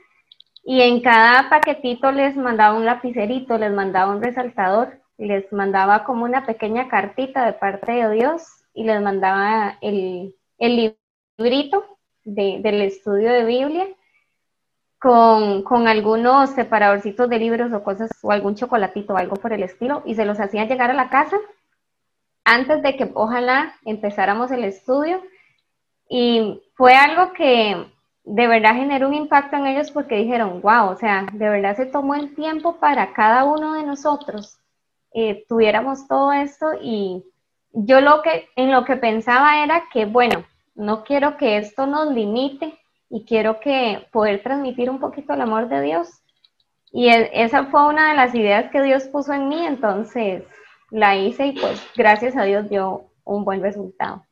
y 0.65 0.83
en 0.83 1.01
cada 1.01 1.49
paquetito 1.49 2.13
les 2.13 2.37
mandaba 2.37 2.77
un 2.77 2.85
lapicerito, 2.85 3.57
les 3.59 3.73
mandaba 3.73 4.13
un 4.13 4.23
resaltador 4.23 5.01
les 5.21 5.53
mandaba 5.53 6.05
como 6.05 6.25
una 6.25 6.47
pequeña 6.47 6.89
cartita 6.89 7.45
de 7.45 7.53
parte 7.53 7.93
de 7.93 8.11
Dios 8.15 8.43
y 8.73 8.85
les 8.85 9.03
mandaba 9.03 9.77
el 9.83 10.35
librito 10.59 11.99
del 12.25 12.81
estudio 12.81 13.31
de 13.33 13.45
Biblia 13.45 13.87
con, 15.01 15.63
con, 15.63 15.89
algunos 15.89 16.51
separadorcitos 16.51 17.29
de 17.29 17.39
libros 17.39 17.73
o 17.73 17.83
cosas, 17.83 18.11
o 18.23 18.31
algún 18.33 18.55
chocolatito 18.55 19.15
o 19.15 19.17
algo 19.17 19.37
por 19.37 19.53
el 19.53 19.63
estilo, 19.63 20.03
y 20.05 20.15
se 20.15 20.25
los 20.25 20.39
hacía 20.39 20.67
llegar 20.67 20.91
a 20.91 20.95
la 20.95 21.09
casa 21.09 21.39
antes 22.45 22.83
de 22.83 22.97
que 22.97 23.11
ojalá 23.15 23.75
empezáramos 23.85 24.51
el 24.51 24.65
estudio. 24.65 25.23
Y 26.09 26.61
fue 26.75 26.95
algo 26.95 27.33
que 27.33 27.87
de 28.25 28.47
verdad 28.47 28.75
generó 28.75 29.09
un 29.09 29.15
impacto 29.15 29.57
en 29.57 29.67
ellos 29.67 29.91
porque 29.91 30.17
dijeron, 30.17 30.61
wow, 30.61 30.91
o 30.91 30.97
sea, 30.97 31.27
de 31.33 31.49
verdad 31.49 31.77
se 31.77 31.87
tomó 31.87 32.15
el 32.15 32.35
tiempo 32.35 32.77
para 32.77 33.13
cada 33.13 33.45
uno 33.45 33.75
de 33.75 33.85
nosotros, 33.85 34.59
eh, 35.13 35.45
tuviéramos 35.49 36.07
todo 36.07 36.33
esto 36.33 36.67
y 36.81 37.25
yo 37.73 38.01
lo 38.01 38.23
que, 38.23 38.49
en 38.57 38.71
lo 38.71 38.85
que 38.85 38.97
pensaba 38.97 39.63
era 39.63 39.85
que, 39.93 40.05
bueno, 40.05 40.45
no 40.75 41.05
quiero 41.05 41.37
que 41.37 41.57
esto 41.57 41.87
nos 41.87 42.13
limite 42.13 42.79
y 43.11 43.25
quiero 43.25 43.61
que 43.61 44.07
poder 44.13 44.43
transmitir 44.43 44.89
un 44.89 45.01
poquito 45.01 45.35
el 45.35 45.41
amor 45.41 45.69
de 45.69 45.83
Dios. 45.83 46.09
Y 46.93 47.09
e, 47.09 47.31
esa 47.35 47.67
fue 47.67 47.89
una 47.89 48.11
de 48.11 48.17
las 48.17 48.35
ideas 48.35 48.71
que 48.71 48.83
Dios 48.83 49.05
puso 49.05 49.33
en 49.33 49.49
mí, 49.49 49.67
entonces 49.67 50.45
la 50.91 51.17
hice 51.17 51.49
y 51.49 51.53
pues 51.53 51.83
gracias 51.97 52.37
a 52.37 52.45
Dios 52.45 52.71
dio 52.71 53.11
un 53.25 53.45
buen 53.45 53.61
resultado. 53.61 54.25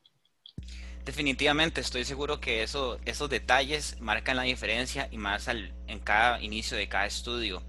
Definitivamente, 1.05 1.81
estoy 1.81 2.05
seguro 2.05 2.39
que 2.39 2.63
eso, 2.63 2.99
esos 3.05 3.29
detalles 3.29 3.99
marcan 3.99 4.37
la 4.37 4.43
diferencia 4.43 5.07
y 5.11 5.17
más 5.17 5.47
al, 5.47 5.73
en 5.87 5.99
cada 5.99 6.41
inicio 6.41 6.77
de 6.77 6.87
cada 6.87 7.05
estudio. 7.05 7.61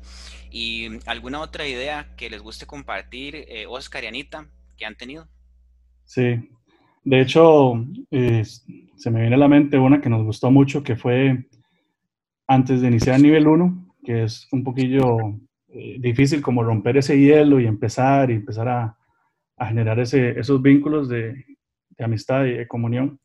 ¿Y 0.51 0.99
alguna 1.07 1.41
otra 1.41 1.67
idea 1.67 2.15
que 2.17 2.29
les 2.29 2.43
guste 2.43 2.67
compartir, 2.67 3.37
eh, 3.37 3.67
Oscar 3.69 4.05
y 4.05 4.09
Anita, 4.09 4.47
que 4.77 4.85
han 4.85 4.97
tenido? 4.97 5.29
Sí, 6.05 6.51
de 7.03 7.21
hecho, 7.21 7.85
se 8.11 9.11
me 9.11 9.21
viene 9.21 9.37
a 9.37 9.39
la 9.39 9.49
mente 9.49 9.79
una 9.79 10.01
que 10.01 10.11
nos 10.11 10.25
gustó 10.25 10.51
mucho, 10.51 10.83
que 10.83 10.97
fue 10.97 11.47
antes 12.47 12.81
de 12.81 12.89
iniciar 12.89 13.17
el 13.17 13.23
nivel 13.23 13.47
1, 13.47 13.95
que 14.05 14.25
es 14.25 14.49
un 14.53 14.65
poquillo 14.65 15.17
eh, 15.69 15.99
difícil 16.01 16.43
como 16.43 16.65
romper 16.65 16.97
ese 16.97 17.19
hielo 17.19 17.61
y 17.61 17.67
empezar 17.67 18.31
y 18.31 18.35
empezar 18.35 18.69
a, 18.69 18.97
generar 19.63 20.01
esos 20.01 20.63
vínculos 20.63 21.09
de, 21.09 21.45
amistad 21.99 22.47
y 22.47 22.53
de 22.55 22.67
comunión. 22.67 23.21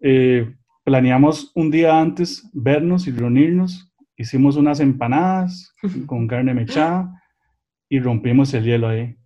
Eh, 0.00 0.54
planeamos 0.84 1.50
un 1.56 1.70
día 1.70 2.00
antes 2.00 2.48
vernos 2.52 3.08
y 3.08 3.10
reunirnos, 3.10 3.92
hicimos 4.16 4.56
unas 4.56 4.78
empanadas 4.78 5.74
con 6.06 6.28
carne 6.28 6.54
mechada 6.54 7.22
y 7.88 7.98
rompimos 7.98 8.54
el 8.54 8.64
hielo 8.64 8.88
ahí. 8.88 9.16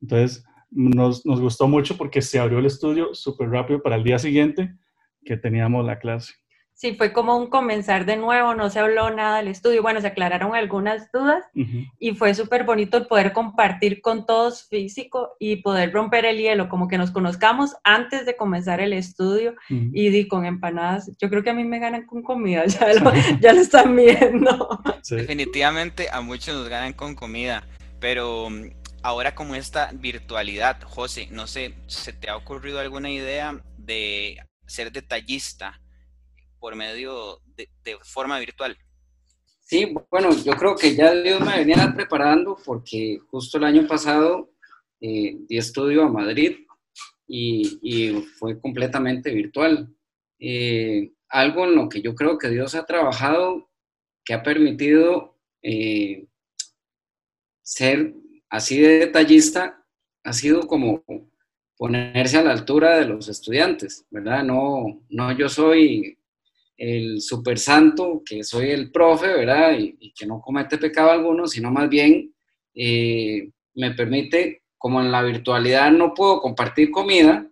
Entonces, 0.00 0.44
nos, 0.70 1.24
nos 1.26 1.40
gustó 1.40 1.68
mucho 1.68 1.96
porque 1.96 2.22
se 2.22 2.38
abrió 2.38 2.58
el 2.58 2.66
estudio 2.66 3.14
súper 3.14 3.50
rápido 3.50 3.82
para 3.82 3.96
el 3.96 4.04
día 4.04 4.18
siguiente 4.18 4.74
que 5.24 5.36
teníamos 5.36 5.84
la 5.84 5.98
clase. 5.98 6.34
Sí, 6.78 6.94
fue 6.94 7.12
como 7.12 7.36
un 7.36 7.48
comenzar 7.48 8.06
de 8.06 8.16
nuevo, 8.16 8.54
no 8.54 8.70
se 8.70 8.78
habló 8.78 9.10
nada 9.10 9.38
del 9.38 9.48
estudio, 9.48 9.82
bueno, 9.82 10.00
se 10.00 10.06
aclararon 10.06 10.54
algunas 10.54 11.10
dudas 11.10 11.44
y 11.98 12.14
fue 12.14 12.34
súper 12.34 12.62
bonito 12.62 12.96
el 12.96 13.08
poder 13.08 13.32
compartir 13.32 14.00
con 14.00 14.26
todos 14.26 14.68
físico 14.68 15.34
y 15.40 15.56
poder 15.56 15.92
romper 15.92 16.24
el 16.24 16.38
hielo, 16.38 16.68
como 16.68 16.86
que 16.86 16.96
nos 16.96 17.10
conozcamos 17.10 17.74
antes 17.82 18.26
de 18.26 18.36
comenzar 18.36 18.80
el 18.80 18.92
estudio 18.92 19.56
y 19.68 20.10
di 20.10 20.28
con 20.28 20.46
empanadas. 20.46 21.10
Yo 21.20 21.28
creo 21.28 21.42
que 21.42 21.50
a 21.50 21.54
mí 21.54 21.64
me 21.64 21.80
ganan 21.80 22.06
con 22.06 22.22
comida, 22.22 22.64
ya 22.66 22.94
lo, 22.94 23.12
ya 23.40 23.54
lo 23.54 23.60
están 23.60 23.96
viendo. 23.96 24.80
Definitivamente 25.10 26.06
a 26.12 26.20
muchos 26.20 26.54
nos 26.54 26.68
ganan 26.68 26.92
con 26.92 27.16
comida, 27.16 27.66
pero 27.98 28.50
ahora 29.02 29.34
como 29.34 29.54
esta 29.54 29.90
virtualidad, 29.92 30.82
José, 30.82 31.28
no 31.30 31.46
sé, 31.46 31.74
¿se 31.86 32.12
te 32.12 32.30
ha 32.30 32.36
ocurrido 32.36 32.78
alguna 32.80 33.10
idea 33.10 33.62
de 33.76 34.38
ser 34.66 34.92
detallista 34.92 35.80
por 36.58 36.76
medio 36.76 37.40
de, 37.56 37.68
forma 38.02 38.38
virtual? 38.38 38.76
Sí, 39.60 39.94
bueno, 40.10 40.30
yo 40.44 40.52
creo 40.52 40.76
que 40.76 40.94
ya 40.94 41.14
Dios 41.14 41.40
me 41.40 41.58
venía 41.58 41.92
preparando 41.94 42.56
porque 42.64 43.18
justo 43.30 43.58
el 43.58 43.64
año 43.64 43.86
pasado 43.86 44.50
eh, 45.00 45.36
di 45.46 45.58
estudio 45.58 46.04
a 46.04 46.08
Madrid 46.08 46.56
y, 47.26 48.12
fue 48.38 48.58
completamente 48.60 49.30
virtual. 49.30 49.94
Eh, 50.38 51.12
algo 51.28 51.66
en 51.66 51.74
lo 51.74 51.88
que 51.88 52.00
yo 52.00 52.14
creo 52.14 52.38
que 52.38 52.48
Dios 52.48 52.74
ha 52.74 52.86
trabajado, 52.86 53.68
que 54.24 54.32
ha 54.32 54.42
permitido 54.42 55.36
eh, 55.62 56.26
ser 57.62 58.14
así 58.50 58.80
de 58.80 58.98
detallista 59.00 59.84
ha 60.24 60.32
sido 60.32 60.66
como 60.66 61.04
ponerse 61.76 62.38
a 62.38 62.42
la 62.42 62.52
altura 62.52 62.98
de 62.98 63.06
los 63.06 63.28
estudiantes, 63.28 64.06
¿verdad? 64.10 64.42
No, 64.42 65.00
no 65.08 65.32
yo 65.32 65.48
soy 65.48 66.18
el 66.76 67.20
super 67.20 67.58
santo, 67.58 68.22
que 68.24 68.42
soy 68.44 68.70
el 68.70 68.90
profe, 68.90 69.26
¿verdad? 69.28 69.76
Y, 69.78 70.12
que 70.12 70.26
no 70.26 70.40
comete 70.40 70.78
pecado 70.78 71.10
alguno, 71.10 71.46
sino 71.46 71.70
más 71.70 71.88
bien 71.88 72.34
eh, 72.74 73.50
me 73.74 73.92
permite, 73.92 74.62
como 74.76 75.00
en 75.00 75.10
la 75.12 75.22
virtualidad 75.22 75.90
no 75.90 76.14
puedo 76.14 76.40
compartir 76.40 76.90
comida, 76.90 77.48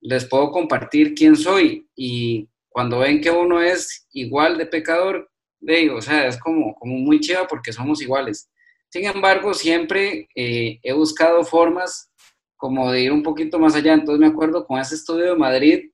les 0.00 0.24
puedo 0.26 0.50
compartir 0.50 1.14
quién 1.14 1.36
soy. 1.36 1.88
Y 1.94 2.48
cuando 2.68 2.98
ven 2.98 3.20
que 3.20 3.30
uno 3.30 3.60
es 3.60 4.06
igual 4.12 4.58
de 4.58 4.66
pecador, 4.66 5.30
digo, 5.60 5.96
o 5.96 6.02
sea, 6.02 6.26
es 6.26 6.38
como, 6.38 6.74
como 6.74 6.96
muy 6.96 7.20
chiva 7.20 7.46
porque 7.46 7.72
somos 7.72 8.00
iguales. 8.02 8.50
Sin 8.90 9.04
embargo, 9.04 9.52
siempre 9.54 10.28
eh, 10.34 10.78
he 10.82 10.92
buscado 10.92 11.44
formas 11.44 12.10
como 12.56 12.90
de 12.90 13.02
ir 13.02 13.12
un 13.12 13.22
poquito 13.22 13.58
más 13.58 13.74
allá. 13.74 13.94
Entonces 13.94 14.20
me 14.20 14.26
acuerdo 14.26 14.66
con 14.66 14.78
ese 14.78 14.94
estudio 14.94 15.26
de 15.26 15.36
Madrid, 15.36 15.90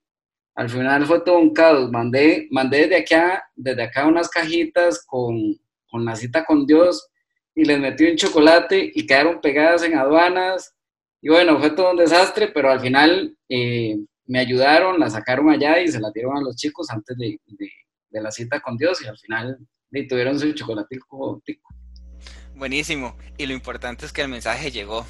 al 0.54 0.68
final 0.68 1.06
fue 1.06 1.20
todo 1.20 1.38
un 1.38 1.52
caos. 1.52 1.90
Mandé, 1.90 2.49
mandé 2.50 2.87
desde, 2.87 2.96
acá, 2.99 3.44
desde 3.54 3.82
acá 3.82 4.06
unas 4.06 4.28
cajitas 4.28 5.04
con, 5.06 5.56
con 5.90 6.04
la 6.04 6.16
cita 6.16 6.44
con 6.44 6.66
Dios 6.66 7.08
y 7.54 7.64
les 7.64 7.78
metí 7.78 8.04
un 8.04 8.16
chocolate 8.16 8.90
y 8.94 9.06
quedaron 9.06 9.40
pegadas 9.40 9.82
en 9.82 9.96
aduanas. 9.96 10.75
Y 11.20 11.28
bueno, 11.28 11.58
fue 11.58 11.70
todo 11.70 11.92
un 11.92 11.96
desastre, 11.96 12.49
pero 12.49 12.70
al 12.70 12.80
final 12.80 13.37
eh, 13.49 13.96
me 14.26 14.40
ayudaron, 14.40 14.99
la 14.99 15.08
sacaron 15.08 15.50
allá 15.50 15.80
y 15.80 15.88
se 15.88 16.00
la 16.00 16.11
dieron 16.12 16.37
a 16.37 16.40
los 16.40 16.56
chicos 16.56 16.90
antes 16.90 17.16
de, 17.16 17.38
de, 17.46 18.20
la 18.20 18.30
cita 18.30 18.61
con 18.61 18.76
Dios 18.76 19.02
y 19.02 19.06
al 19.06 19.16
final 19.18 19.58
tuvieron 20.08 20.38
su 20.38 20.52
chocolate 20.52 20.99
tico. 21.44 21.68
Buenísimo. 22.54 23.16
Y 23.38 23.47
lo 23.47 23.52
importante 23.52 24.06
es 24.06 24.12
que 24.12 24.23
el 24.23 24.28
mensaje 24.28 24.71
llegó. 24.71 25.06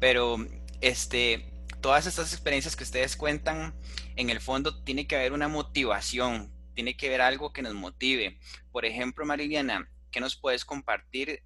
Pero 0.00 0.36
este, 0.80 1.44
todas 1.80 2.06
estas 2.06 2.32
experiencias 2.32 2.76
que 2.76 2.84
ustedes 2.84 3.16
cuentan, 3.16 3.74
en 4.16 4.30
el 4.30 4.40
fondo 4.40 4.82
tiene 4.84 5.06
que 5.06 5.16
haber 5.16 5.32
una 5.32 5.48
motivación, 5.48 6.52
tiene 6.74 6.96
que 6.96 7.08
haber 7.08 7.20
algo 7.20 7.52
que 7.52 7.62
nos 7.62 7.74
motive. 7.74 8.38
Por 8.72 8.84
ejemplo, 8.84 9.24
Mariliana, 9.24 9.88
¿qué 10.10 10.20
nos 10.20 10.36
puedes 10.36 10.64
compartir 10.64 11.42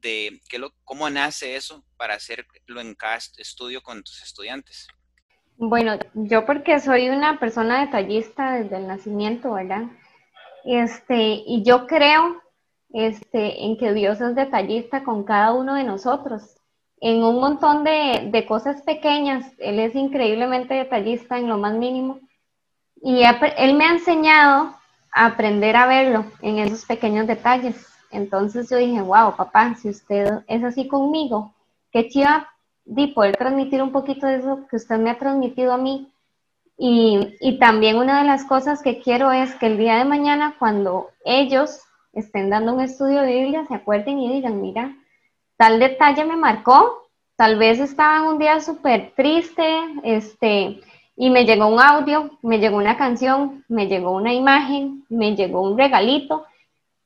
de 0.00 0.40
qué 0.48 0.58
lo, 0.58 0.74
cómo 0.84 1.08
nace 1.08 1.54
eso 1.56 1.84
para 1.96 2.14
hacerlo 2.14 2.80
en 2.80 2.94
cada 2.94 3.16
estudio 3.16 3.82
con 3.82 4.02
tus 4.02 4.22
estudiantes? 4.22 4.88
Bueno, 5.56 5.98
yo 6.14 6.44
porque 6.44 6.80
soy 6.80 7.08
una 7.08 7.38
persona 7.38 7.84
detallista 7.84 8.54
desde 8.54 8.76
el 8.78 8.88
nacimiento, 8.88 9.52
¿verdad? 9.52 9.84
Este, 10.64 11.42
y 11.46 11.62
yo 11.64 11.86
creo 11.86 12.41
este, 12.92 13.64
en 13.64 13.76
que 13.76 13.92
Dios 13.94 14.20
es 14.20 14.34
detallista 14.34 15.02
con 15.02 15.24
cada 15.24 15.52
uno 15.52 15.74
de 15.74 15.84
nosotros. 15.84 16.56
En 17.00 17.24
un 17.24 17.40
montón 17.40 17.84
de, 17.84 18.44
cosas 18.46 18.82
pequeñas, 18.82 19.50
Él 19.58 19.80
es 19.80 19.94
increíblemente 19.94 20.74
detallista 20.74 21.38
en 21.38 21.48
lo 21.48 21.58
más 21.58 21.74
mínimo. 21.74 22.20
Y 23.02 23.22
Él 23.56 23.74
me 23.74 23.86
ha 23.86 23.92
enseñado 23.92 24.74
a 25.12 25.26
aprender 25.26 25.74
a 25.74 25.86
verlo 25.86 26.24
en 26.42 26.58
esos 26.58 26.84
pequeños 26.84 27.26
detalles. 27.26 27.88
Entonces 28.10 28.68
yo 28.70 28.76
dije, 28.76 29.00
wow, 29.00 29.34
papá, 29.34 29.74
si 29.74 29.88
usted 29.88 30.44
es 30.46 30.62
así 30.62 30.86
conmigo, 30.86 31.54
qué 31.90 32.08
chiva 32.08 32.48
de 32.84 33.08
poder 33.08 33.36
transmitir 33.36 33.82
un 33.82 33.90
poquito 33.90 34.26
de 34.26 34.36
eso 34.36 34.66
que 34.70 34.76
usted 34.76 34.98
me 34.98 35.10
ha 35.10 35.18
transmitido 35.18 35.72
a 35.72 35.78
mí. 35.78 36.12
Y, 36.76 37.36
y 37.40 37.58
también 37.58 37.96
una 37.96 38.20
de 38.20 38.26
las 38.26 38.44
cosas 38.44 38.82
que 38.82 39.00
quiero 39.00 39.32
es 39.32 39.54
que 39.56 39.66
el 39.66 39.78
día 39.78 39.96
de 39.96 40.04
mañana, 40.04 40.56
cuando 40.58 41.08
ellos 41.24 41.80
estén 42.12 42.50
dando 42.50 42.74
un 42.74 42.80
estudio 42.80 43.22
de 43.22 43.34
Biblia, 43.34 43.64
se 43.66 43.74
acuerden 43.74 44.18
y 44.18 44.32
digan, 44.32 44.60
mira, 44.60 44.96
tal 45.56 45.78
detalle 45.78 46.24
me 46.24 46.36
marcó, 46.36 47.08
tal 47.36 47.58
vez 47.58 47.78
estaba 47.80 48.18
en 48.18 48.24
un 48.24 48.38
día 48.38 48.60
súper 48.60 49.12
triste, 49.16 49.64
este, 50.02 50.80
y 51.16 51.30
me 51.30 51.44
llegó 51.44 51.66
un 51.66 51.80
audio, 51.80 52.30
me 52.42 52.58
llegó 52.58 52.76
una 52.76 52.96
canción, 52.96 53.64
me 53.68 53.86
llegó 53.86 54.12
una 54.12 54.32
imagen, 54.32 55.04
me 55.08 55.36
llegó 55.36 55.62
un 55.62 55.78
regalito. 55.78 56.46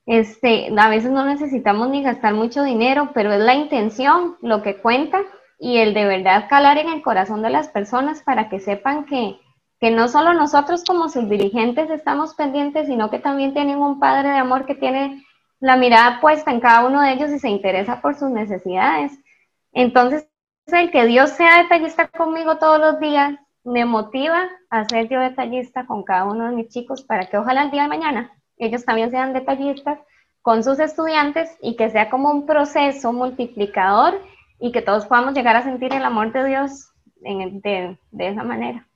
Este, 0.07 0.73
a 0.77 0.89
veces 0.89 1.11
no 1.11 1.25
necesitamos 1.25 1.89
ni 1.89 2.03
gastar 2.03 2.35
mucho 2.35 2.63
dinero, 2.63 3.11
pero 3.13 3.33
es 3.33 3.41
la 3.41 3.55
intención 3.55 4.37
lo 4.41 4.63
que 4.63 4.77
cuenta 4.77 5.23
y 5.59 5.79
el 5.79 5.95
de 5.95 6.05
verdad 6.05 6.49
calar 6.49 6.79
en 6.79 6.89
el 6.89 7.03
corazón 7.03 7.43
de 7.43 7.51
las 7.51 7.69
personas 7.69 8.23
para 8.23 8.49
que 8.49 8.61
sepan 8.61 9.05
que, 9.05 9.39
que 9.81 9.91
no 9.91 10.09
solo 10.09 10.33
nosotros 10.33 10.85
como 10.85 11.09
sus 11.09 11.29
dirigentes 11.29 11.91
estamos 11.91 12.35
pendientes, 12.35 12.87
sino 12.87 13.11
que 13.11 13.19
también 13.19 13.53
tienen 13.53 13.79
un 13.79 13.99
padre 14.01 14.31
de 14.31 14.39
amor 14.39 14.67
que 14.67 14.75
tiene 14.75 15.23
la 15.61 15.77
mirada 15.77 16.21
puesta 16.21 16.51
en 16.51 16.61
cada 16.61 16.87
uno 16.87 17.03
de 17.03 17.13
ellos 17.13 17.31
y 17.31 17.39
se 17.39 17.49
interesa 17.49 18.01
por 18.01 18.15
sus 18.15 18.31
necesidades. 18.31 19.13
Entonces, 19.73 20.29
el 20.67 20.91
que 20.91 21.07
Dios 21.07 21.31
sea 21.31 21.63
detallista 21.63 22.09
conmigo 22.09 22.57
todos 22.59 22.81
los 22.81 22.99
días 22.99 23.39
me 23.65 23.85
motiva 23.85 24.49
a 24.71 24.85
ser 24.85 25.09
yo 25.09 25.21
detallista 25.21 25.87
con 25.87 26.05
cada 26.05 26.25
uno 26.25 26.47
de 26.47 26.57
mis 26.57 26.69
chicos 26.69 27.03
para 27.03 27.27
que 27.27 27.37
ojalá 27.37 27.65
el 27.65 27.71
día 27.71 27.83
de 27.83 27.89
mañana 27.89 28.33
ellos 28.59 28.85
también 28.85 29.11
sean 29.11 29.33
detallistas 29.33 29.99
con 30.43 30.63
sus 30.63 30.79
estudiantes 30.79 31.57
y 31.61 31.77
que 31.77 31.91
sea 31.91 32.09
como 32.09 32.31
un 32.31 32.47
proceso 32.47 33.13
multiplicador 33.13 34.21
y 34.59 34.73
que 34.73 34.83
todos 34.83 35.07
podamos 35.07 35.35
llegar 35.35 35.57
a 35.57 35.63
sentir 35.63 35.93
el 35.93 36.05
amor 36.05 36.33
de 36.33 36.45
Dios 36.47 36.91
de, 37.17 37.99
esa 38.19 38.45
manera. 38.45 38.87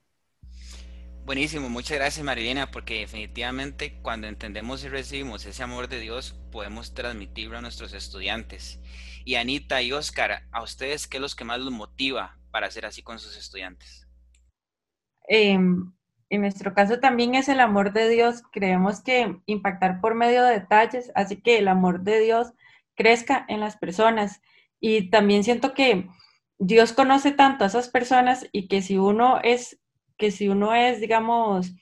Buenísimo, 1.31 1.69
muchas 1.69 1.97
gracias 1.97 2.27
Marilena, 2.27 2.73
porque 2.73 2.99
definitivamente 2.99 4.01
cuando 4.03 4.27
entendemos 4.27 4.83
y 4.83 4.89
recibimos 4.89 5.47
ese 5.47 5.63
amor 5.63 5.87
de 5.87 6.01
Dios, 6.01 6.33
podemos 6.51 6.93
transmitirlo 6.93 7.57
a 7.57 7.61
nuestros 7.61 7.93
estudiantes. 7.93 8.81
Y 9.25 9.37
Anita 9.37 9.81
y 9.81 9.93
Oscar, 9.93 10.43
¿a 10.51 10.61
ustedes 10.61 11.07
qué 11.07 11.19
es 11.19 11.21
lo 11.21 11.29
que 11.29 11.45
más 11.45 11.61
los 11.61 11.73
motiva 11.73 12.37
para 12.51 12.69
ser 12.73 12.85
así 12.85 13.05
con 13.05 13.21
sus 13.21 13.37
estudiantes? 13.37 14.09
Em, 15.29 15.93
en 16.31 16.41
nuestro 16.41 16.75
caso 16.75 16.99
también 16.99 17.37
es 17.37 17.49
el 17.49 17.61
amor 17.61 17.93
de 17.93 18.09
Dios. 18.09 18.43
Creemos 18.51 19.01
que 19.01 19.37
impactar 19.47 20.01
por 20.01 20.17
medio 20.17 20.43
de 20.43 20.55
detalles 20.55 21.13
así 21.15 21.37
que 21.37 21.59
el 21.59 21.69
amor 21.69 22.01
de 22.01 22.19
Dios 22.19 22.55
crezca 22.97 23.45
en 23.47 23.61
las 23.61 23.77
personas. 23.77 24.43
Y 24.81 25.11
también 25.11 25.45
siento 25.45 25.75
que 25.75 26.09
Dios 26.59 26.93
conoce 26.93 27.31
tanto 27.31 27.63
a 27.63 27.69
esas 27.69 27.89
personas 27.89 28.49
y 28.51 28.67
que 28.67 28.83
si 28.83 28.99
uno 28.99 29.39
es, 29.45 29.79
que 30.21 30.31
si 30.31 30.49
uno 30.49 30.73
es, 30.73 31.01
digamos, 31.01 31.75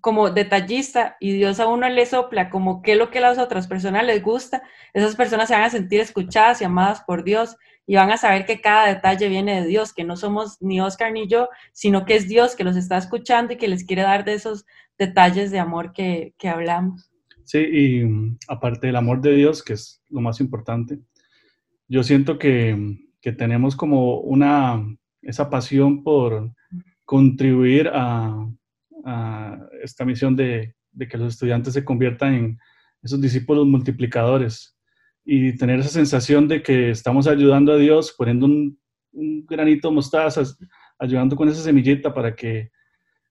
como 0.00 0.30
detallista 0.30 1.16
y 1.18 1.32
Dios 1.32 1.58
a 1.58 1.66
uno 1.66 1.88
le 1.88 2.06
sopla 2.06 2.50
como 2.50 2.82
qué 2.82 2.92
es 2.92 2.98
lo 2.98 3.10
que 3.10 3.18
a 3.18 3.22
las 3.22 3.38
otras 3.38 3.66
personas 3.66 4.04
les 4.04 4.22
gusta, 4.22 4.62
esas 4.94 5.16
personas 5.16 5.48
se 5.48 5.54
van 5.54 5.64
a 5.64 5.70
sentir 5.70 6.00
escuchadas 6.00 6.60
y 6.60 6.64
amadas 6.64 7.02
por 7.04 7.24
Dios 7.24 7.56
y 7.86 7.96
van 7.96 8.10
a 8.10 8.16
saber 8.16 8.46
que 8.46 8.60
cada 8.60 8.86
detalle 8.86 9.28
viene 9.28 9.60
de 9.60 9.66
Dios, 9.66 9.92
que 9.92 10.04
no 10.04 10.16
somos 10.16 10.60
ni 10.60 10.80
Oscar 10.80 11.12
ni 11.12 11.26
yo, 11.26 11.48
sino 11.72 12.04
que 12.04 12.16
es 12.16 12.28
Dios 12.28 12.54
que 12.54 12.64
los 12.64 12.76
está 12.76 12.98
escuchando 12.98 13.52
y 13.52 13.56
que 13.56 13.68
les 13.68 13.84
quiere 13.84 14.02
dar 14.02 14.24
de 14.24 14.34
esos 14.34 14.66
detalles 14.98 15.50
de 15.50 15.58
amor 15.58 15.92
que, 15.92 16.34
que 16.38 16.48
hablamos. 16.48 17.10
Sí, 17.44 17.58
y 17.58 18.04
mm, 18.04 18.38
aparte 18.48 18.88
del 18.88 18.96
amor 18.96 19.20
de 19.20 19.32
Dios, 19.32 19.62
que 19.62 19.72
es 19.74 20.02
lo 20.10 20.20
más 20.20 20.40
importante, 20.40 20.98
yo 21.88 22.02
siento 22.02 22.38
que, 22.38 22.98
que 23.20 23.32
tenemos 23.32 23.76
como 23.76 24.18
una, 24.18 24.84
esa 25.22 25.48
pasión 25.48 26.02
por 26.02 26.52
contribuir 27.06 27.88
a, 27.94 28.46
a 29.04 29.58
esta 29.82 30.04
misión 30.04 30.36
de, 30.36 30.74
de, 30.92 31.08
que 31.08 31.16
los 31.16 31.32
estudiantes 31.32 31.72
se 31.72 31.84
conviertan 31.84 32.34
en 32.34 32.58
esos 33.02 33.20
discípulos 33.20 33.66
multiplicadores 33.66 34.76
y 35.24 35.56
tener 35.56 35.80
esa 35.80 35.88
sensación 35.88 36.46
de 36.46 36.62
que 36.62 36.90
estamos 36.90 37.26
ayudando 37.26 37.72
a 37.72 37.76
Dios, 37.76 38.14
poniendo 38.16 38.46
un, 38.46 38.78
granito 39.48 39.88
de 39.88 39.94
mostaza, 39.94 40.42
ayudando 40.98 41.36
con 41.36 41.48
esa 41.48 41.62
semillita 41.62 42.12
para 42.12 42.34
que 42.34 42.70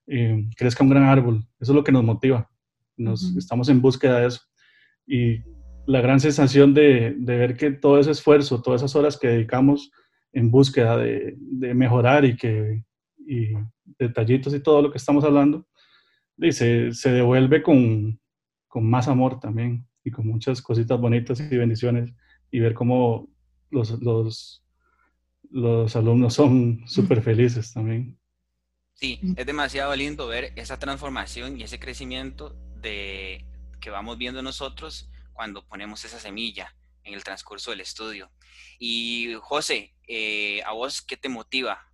eh, 0.07 0.43
crezca 0.57 0.83
un 0.83 0.89
gran 0.89 1.03
árbol. 1.03 1.45
Eso 1.59 1.71
es 1.71 1.75
lo 1.75 1.83
que 1.83 1.91
nos 1.91 2.03
motiva. 2.03 2.49
Nos, 2.97 3.35
Estamos 3.35 3.69
en 3.69 3.81
búsqueda 3.81 4.21
de 4.21 4.27
eso. 4.27 4.41
Y 5.05 5.43
la 5.85 6.01
gran 6.01 6.19
sensación 6.19 6.73
de, 6.73 7.13
de, 7.19 7.37
ver 7.37 7.55
que 7.55 7.69
todo 7.69 7.99
ese 7.99 8.11
esfuerzo, 8.11 8.63
todas 8.63 8.81
esas 8.81 8.95
horas 8.95 9.17
que 9.17 9.27
dedicamos 9.27 9.91
en 10.33 10.49
búsqueda 10.49 10.97
de, 10.97 11.35
de 11.37 11.73
mejorar 11.75 12.25
y 12.25 12.35
que 12.35 12.83
y 13.25 13.53
detallitos 13.99 14.53
y 14.53 14.59
todo 14.59 14.81
lo 14.81 14.91
que 14.91 14.97
estamos 14.97 15.23
hablando, 15.23 15.67
dice, 16.37 16.91
se 16.93 17.11
devuelve 17.11 17.63
con, 17.63 18.19
con 18.67 18.89
más 18.89 19.07
amor 19.07 19.39
también 19.39 19.87
y 20.03 20.11
con 20.11 20.27
muchas 20.27 20.61
cositas 20.61 20.99
bonitas 20.99 21.39
y 21.39 21.57
bendiciones 21.57 22.13
y 22.51 22.59
ver 22.59 22.73
cómo 22.73 23.29
los, 23.69 23.99
los, 24.01 24.63
los 25.49 25.95
alumnos 25.95 26.33
son 26.33 26.83
súper 26.87 27.21
felices 27.21 27.73
también. 27.73 28.17
Sí, 28.93 29.19
es 29.35 29.45
demasiado 29.45 29.93
lindo 29.95 30.27
ver 30.27 30.53
esa 30.55 30.79
transformación 30.79 31.59
y 31.59 31.63
ese 31.63 31.79
crecimiento 31.79 32.55
de 32.81 33.45
que 33.81 33.89
vamos 33.89 34.17
viendo 34.17 34.41
nosotros 34.41 35.09
cuando 35.33 35.67
ponemos 35.67 36.05
esa 36.05 36.17
semilla 36.17 36.73
en 37.03 37.13
el 37.13 37.23
transcurso 37.23 37.71
del 37.71 37.81
estudio. 37.81 38.31
Y 38.79 39.33
José, 39.41 39.95
eh, 40.07 40.61
¿a 40.63 40.71
vos 40.71 41.01
qué 41.01 41.17
te 41.17 41.29
motiva? 41.29 41.91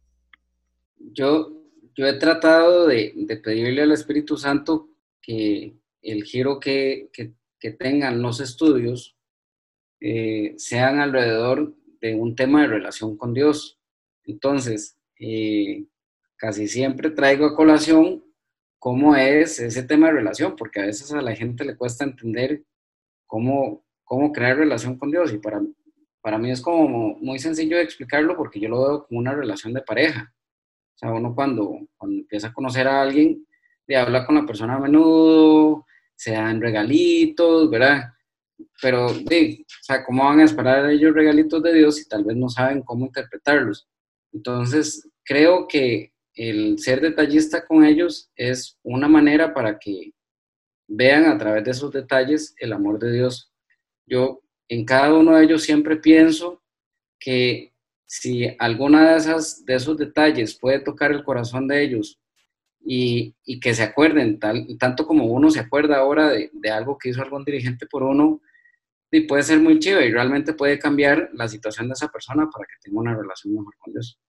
Yo, 1.14 1.64
yo 1.96 2.08
he 2.08 2.14
tratado 2.14 2.88
de, 2.88 3.14
de 3.16 3.38
pedirle 3.38 3.82
al 3.82 3.92
Espíritu 3.92 4.38
Santo 4.38 4.90
que 5.22 5.76
el 6.02 6.24
giro 6.24 6.60
que, 6.60 7.10
que, 7.14 7.34
tengan 7.78 8.24
los 8.24 8.40
estudios 8.40 9.16
eh, 10.00 10.56
sean 10.58 11.00
alrededor 11.00 11.76
de 12.02 12.16
un 12.16 12.36
tema 12.36 12.64
de 12.64 12.68
relación 12.68 13.16
con 13.16 13.36
Dios. 13.36 13.80
Entonces, 14.24 14.98
eh, 15.20 15.86
casi 16.38 16.68
siempre 16.68 17.12
traigo 17.12 17.46
a 17.46 17.56
colación 17.56 18.26
cómo 18.80 19.16
es 19.16 19.60
ese 19.60 19.84
tema 19.84 20.08
de 20.08 20.14
relación, 20.14 20.56
porque 20.56 20.80
a 20.80 20.88
veces 20.88 21.14
a 21.14 21.22
la 21.22 21.36
gente 21.36 21.64
le 21.64 21.78
cuesta 21.78 22.04
entender 22.04 22.64
cómo, 23.28 23.86
cómo 24.04 24.32
crear 24.32 24.58
relación 24.58 24.98
con 24.98 25.12
Dios. 25.12 25.32
Y 25.32 25.38
para, 25.38 25.62
para 26.20 26.40
mí 26.40 26.50
es 26.50 26.62
como 26.62 27.16
muy 27.20 27.38
sencillo 27.38 27.78
de 27.78 27.84
explicarlo 27.84 28.36
porque 28.36 28.60
yo 28.60 28.70
lo 28.70 28.80
veo 28.82 29.06
como 29.06 29.20
una 29.20 29.36
relación 29.36 29.72
de 29.74 29.82
pareja. 29.82 30.34
Sea, 31.02 31.12
uno 31.12 31.34
cuando, 31.34 31.80
cuando 31.98 32.20
empieza 32.20 32.50
a 32.50 32.54
conocer 32.54 32.88
a 32.88 33.02
alguien, 33.02 33.44
de 33.88 33.98
habla 33.98 34.24
con 34.26 34.36
la 34.36 34.46
persona 34.46 34.76
a 34.76 34.80
menudo, 34.80 35.86
se 36.16 36.34
dan 36.34 36.62
regalitos, 36.62 37.70
¿verdad? 37.72 38.14
Pero, 38.80 39.10
sí, 39.10 39.66
o 39.68 39.84
sea, 39.84 40.06
¿cómo 40.06 40.26
van 40.26 40.42
a 40.42 40.44
esperar 40.44 40.88
ellos 40.92 41.14
regalitos 41.14 41.64
de 41.64 41.74
Dios 41.74 41.96
si 41.96 42.08
tal 42.08 42.24
vez 42.24 42.38
no 42.38 42.50
saben 42.50 42.84
cómo 42.84 43.08
interpretarlos? 43.08 43.88
Entonces, 44.32 45.10
creo 45.26 45.68
que 45.68 46.14
el 46.36 46.78
ser 46.78 47.02
detallista 47.02 47.66
con 47.66 47.84
ellos 47.84 48.30
es 48.36 48.78
una 48.84 49.08
manera 49.08 49.56
para 49.56 49.80
que 49.80 50.14
vean 50.88 51.26
a 51.26 51.38
través 51.40 51.64
de 51.64 51.72
esos 51.72 51.92
detalles 51.92 52.54
el 52.60 52.74
amor 52.74 53.00
de 53.00 53.12
Dios. 53.12 53.52
Yo 54.06 54.42
en 54.70 54.86
cada 54.86 55.14
uno 55.16 55.36
de 55.36 55.46
ellos 55.46 55.64
siempre 55.64 55.98
pienso 55.98 56.62
que 57.20 57.71
si 58.14 58.46
alguna 58.60 59.10
de 59.10 59.18
esas 59.18 59.64
de 59.64 59.76
esos 59.76 59.98
detalles 59.98 60.60
puede 60.60 60.82
tocar 60.82 61.14
el 61.14 61.24
corazón 61.24 61.70
de 61.70 61.82
ellos 61.82 62.20
y, 62.82 63.34
y, 63.46 63.62
que 63.62 63.74
se 63.74 63.84
acuerden, 63.84 64.38
tal, 64.38 64.68
tanto 64.78 65.08
como 65.08 65.28
uno 65.28 65.50
se 65.50 65.62
acuerda 65.62 65.96
ahora 65.96 66.28
de, 66.28 66.50
de, 66.52 66.72
algo 66.72 66.98
que 66.98 67.08
hizo 67.08 67.22
algún 67.22 67.46
dirigente 67.46 67.86
por 67.86 68.04
uno, 68.04 68.42
y 69.12 69.22
puede 69.22 69.44
ser 69.44 69.62
muy 69.62 69.80
chido 69.80 70.02
y 70.02 70.12
realmente 70.12 70.52
puede 70.52 70.78
cambiar 70.78 71.30
la 71.32 71.48
situación 71.48 71.88
de 71.88 71.94
esa 71.94 72.10
persona 72.10 72.50
para 72.52 72.66
que 72.66 72.76
tenga 72.82 73.00
una 73.00 73.16
relación 73.16 73.54
mejor 73.54 73.76
con 73.80 73.94
Dios. 73.94 74.20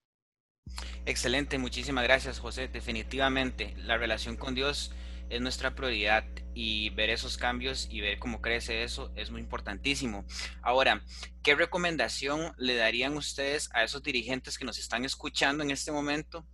Excelente, 1.05 1.57
muchísimas 1.57 2.05
gracias 2.05 2.39
José. 2.39 2.69
Definitivamente, 2.69 3.73
la 3.83 3.97
relación 3.97 4.37
con 4.37 4.55
Dios 4.55 4.93
es 5.35 5.41
nuestra 5.41 5.75
prioridad 5.75 6.23
y 6.53 6.89
ver 6.91 7.09
esos 7.09 7.37
cambios 7.37 7.87
y 7.89 8.01
ver 8.01 8.19
cómo 8.19 8.41
crece 8.41 8.83
eso 8.83 9.11
es 9.15 9.31
muy 9.31 9.41
importantísimo. 9.41 10.25
Ahora, 10.61 11.03
¿qué 11.43 11.55
recomendación 11.55 12.53
le 12.57 12.75
darían 12.75 13.17
ustedes 13.17 13.69
a 13.73 13.83
esos 13.83 14.03
dirigentes 14.03 14.57
que 14.57 14.65
nos 14.65 14.77
están 14.77 15.05
escuchando 15.05 15.63
en 15.63 15.71
este 15.71 15.91
momento 15.91 16.45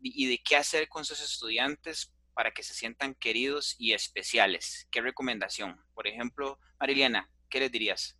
y 0.00 0.26
de 0.26 0.42
qué 0.42 0.56
hacer 0.56 0.88
con 0.88 1.04
sus 1.04 1.22
estudiantes 1.22 2.14
para 2.34 2.50
que 2.50 2.62
se 2.62 2.74
sientan 2.74 3.14
queridos 3.14 3.76
y 3.78 3.92
especiales. 3.92 4.88
¿Qué 4.90 5.00
recomendación? 5.00 5.80
Por 5.94 6.06
ejemplo, 6.06 6.58
Mariliana, 6.78 7.30
¿qué 7.48 7.60
les 7.60 7.72
dirías? 7.72 8.18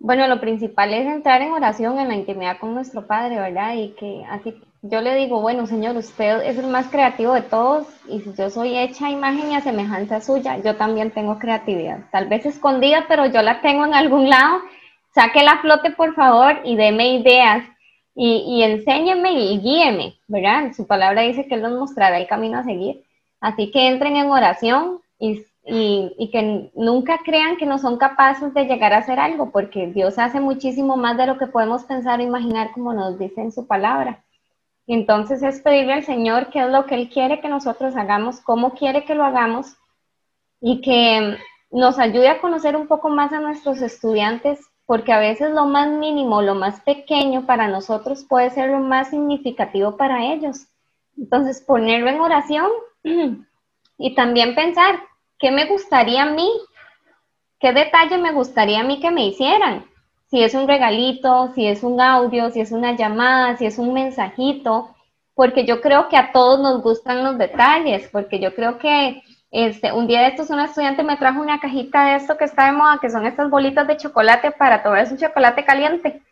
Bueno, 0.00 0.26
lo 0.26 0.40
principal 0.40 0.94
es 0.94 1.06
entrar 1.06 1.42
en 1.42 1.52
oración 1.52 1.98
en 1.98 2.08
la 2.08 2.14
intimidad 2.14 2.58
con 2.58 2.74
nuestro 2.74 3.06
Padre, 3.06 3.36
¿verdad? 3.36 3.74
Y 3.76 3.94
que 3.94 4.24
así 4.28 4.54
yo 4.82 5.00
le 5.00 5.16
digo, 5.16 5.40
bueno, 5.40 5.66
Señor, 5.66 5.96
usted 5.96 6.42
es 6.42 6.56
el 6.56 6.68
más 6.68 6.86
creativo 6.86 7.34
de 7.34 7.42
todos 7.42 7.86
y 8.08 8.20
si 8.20 8.32
yo 8.34 8.48
soy 8.48 8.78
hecha 8.78 9.10
imagen 9.10 9.50
y 9.50 9.56
a 9.56 9.60
semejanza 9.60 10.20
suya, 10.20 10.58
yo 10.58 10.76
también 10.76 11.10
tengo 11.10 11.38
creatividad. 11.38 12.00
Tal 12.12 12.28
vez 12.28 12.46
escondida, 12.46 13.06
pero 13.08 13.26
yo 13.26 13.42
la 13.42 13.60
tengo 13.60 13.84
en 13.84 13.94
algún 13.94 14.30
lado. 14.30 14.60
Saque 15.14 15.42
la 15.42 15.58
flote, 15.58 15.90
por 15.90 16.14
favor, 16.14 16.60
y 16.64 16.76
deme 16.76 17.14
ideas 17.14 17.64
y, 18.14 18.62
enséñeme 18.62 19.32
y 19.32 19.58
guíeme, 19.60 20.16
¿verdad? 20.26 20.72
Su 20.76 20.86
palabra 20.86 21.22
dice 21.22 21.46
que 21.46 21.54
Él 21.54 21.62
nos 21.62 21.78
mostrará 21.78 22.18
el 22.18 22.26
camino 22.26 22.58
a 22.58 22.64
seguir. 22.64 23.04
Así 23.40 23.70
que 23.70 23.88
entren 23.88 24.16
en 24.16 24.30
oración 24.30 25.00
y, 25.18 25.44
y, 25.64 26.12
y, 26.18 26.30
que 26.30 26.70
nunca 26.74 27.18
crean 27.24 27.56
que 27.56 27.66
no 27.66 27.78
son 27.78 27.96
capaces 27.96 28.52
de 28.54 28.64
llegar 28.64 28.92
a 28.92 28.98
hacer 28.98 29.20
algo, 29.20 29.50
porque 29.50 29.86
Dios 29.88 30.18
hace 30.18 30.40
muchísimo 30.40 30.96
más 30.96 31.16
de 31.16 31.26
lo 31.26 31.38
que 31.38 31.46
podemos 31.46 31.84
pensar 31.84 32.18
o 32.20 32.24
imaginar, 32.24 32.72
como 32.72 32.92
nos 32.92 33.18
dice 33.18 33.40
en 33.40 33.52
su 33.52 33.66
palabra. 33.66 34.24
Entonces 34.88 35.42
es 35.42 35.60
pedirle 35.60 35.92
al 35.92 36.04
Señor 36.04 36.48
qué 36.48 36.60
es 36.60 36.70
lo 36.70 36.86
que 36.86 36.94
Él 36.94 37.10
quiere 37.10 37.40
que 37.40 37.48
nosotros 37.48 37.94
hagamos, 37.94 38.40
cómo 38.40 38.72
quiere 38.72 39.04
que 39.04 39.14
lo 39.14 39.22
hagamos 39.22 39.76
y 40.60 40.80
que 40.80 41.36
nos 41.70 41.98
ayude 41.98 42.28
a 42.28 42.40
conocer 42.40 42.74
un 42.74 42.88
poco 42.88 43.10
más 43.10 43.32
a 43.32 43.40
nuestros 43.40 43.82
estudiantes 43.82 44.60
porque 44.86 45.12
a 45.12 45.18
veces 45.18 45.50
lo 45.50 45.66
más 45.66 45.90
mínimo, 45.90 46.40
lo 46.40 46.54
más 46.54 46.80
pequeño 46.80 47.44
para 47.44 47.68
nosotros 47.68 48.24
puede 48.26 48.48
ser 48.48 48.70
lo 48.70 48.78
más 48.78 49.10
significativo 49.10 49.98
para 49.98 50.32
ellos. 50.32 50.66
Entonces, 51.18 51.60
ponerlo 51.60 52.08
en 52.08 52.20
oración 52.22 52.70
y 53.98 54.14
también 54.14 54.54
pensar, 54.54 55.00
¿qué 55.38 55.50
me 55.50 55.66
gustaría 55.66 56.22
a 56.22 56.30
mí? 56.32 56.50
¿Qué 57.60 57.74
detalle 57.74 58.16
me 58.16 58.32
gustaría 58.32 58.80
a 58.80 58.84
mí 58.84 58.98
que 58.98 59.10
me 59.10 59.26
hicieran? 59.26 59.84
Si 60.30 60.42
es 60.42 60.54
un 60.54 60.68
regalito, 60.68 61.52
si 61.54 61.66
es 61.66 61.82
un 61.82 62.00
audio, 62.00 62.50
si 62.50 62.60
es 62.60 62.72
una 62.72 62.94
llamada, 62.96 63.56
si 63.56 63.66
es 63.66 63.78
un 63.78 63.94
mensajito, 63.94 64.94
porque 65.34 65.64
yo 65.64 65.80
creo 65.80 66.08
que 66.08 66.16
a 66.16 66.32
todos 66.32 66.60
nos 66.60 66.82
gustan 66.82 67.24
los 67.24 67.38
detalles, 67.38 68.08
porque 68.12 68.38
yo 68.38 68.54
creo 68.54 68.78
que 68.78 69.22
este, 69.50 69.92
un 69.92 70.06
día 70.06 70.22
de 70.22 70.28
estos 70.28 70.50
una 70.50 70.66
estudiante 70.66 71.02
me 71.02 71.16
trajo 71.16 71.40
una 71.40 71.58
cajita 71.60 72.04
de 72.06 72.16
esto 72.16 72.36
que 72.36 72.44
está 72.44 72.66
de 72.66 72.72
moda, 72.72 72.98
que 73.00 73.08
son 73.08 73.24
estas 73.26 73.48
bolitas 73.48 73.86
de 73.86 73.96
chocolate 73.96 74.50
para 74.50 74.82
tomar 74.82 75.06
un 75.10 75.16
chocolate 75.16 75.64
caliente. 75.64 76.22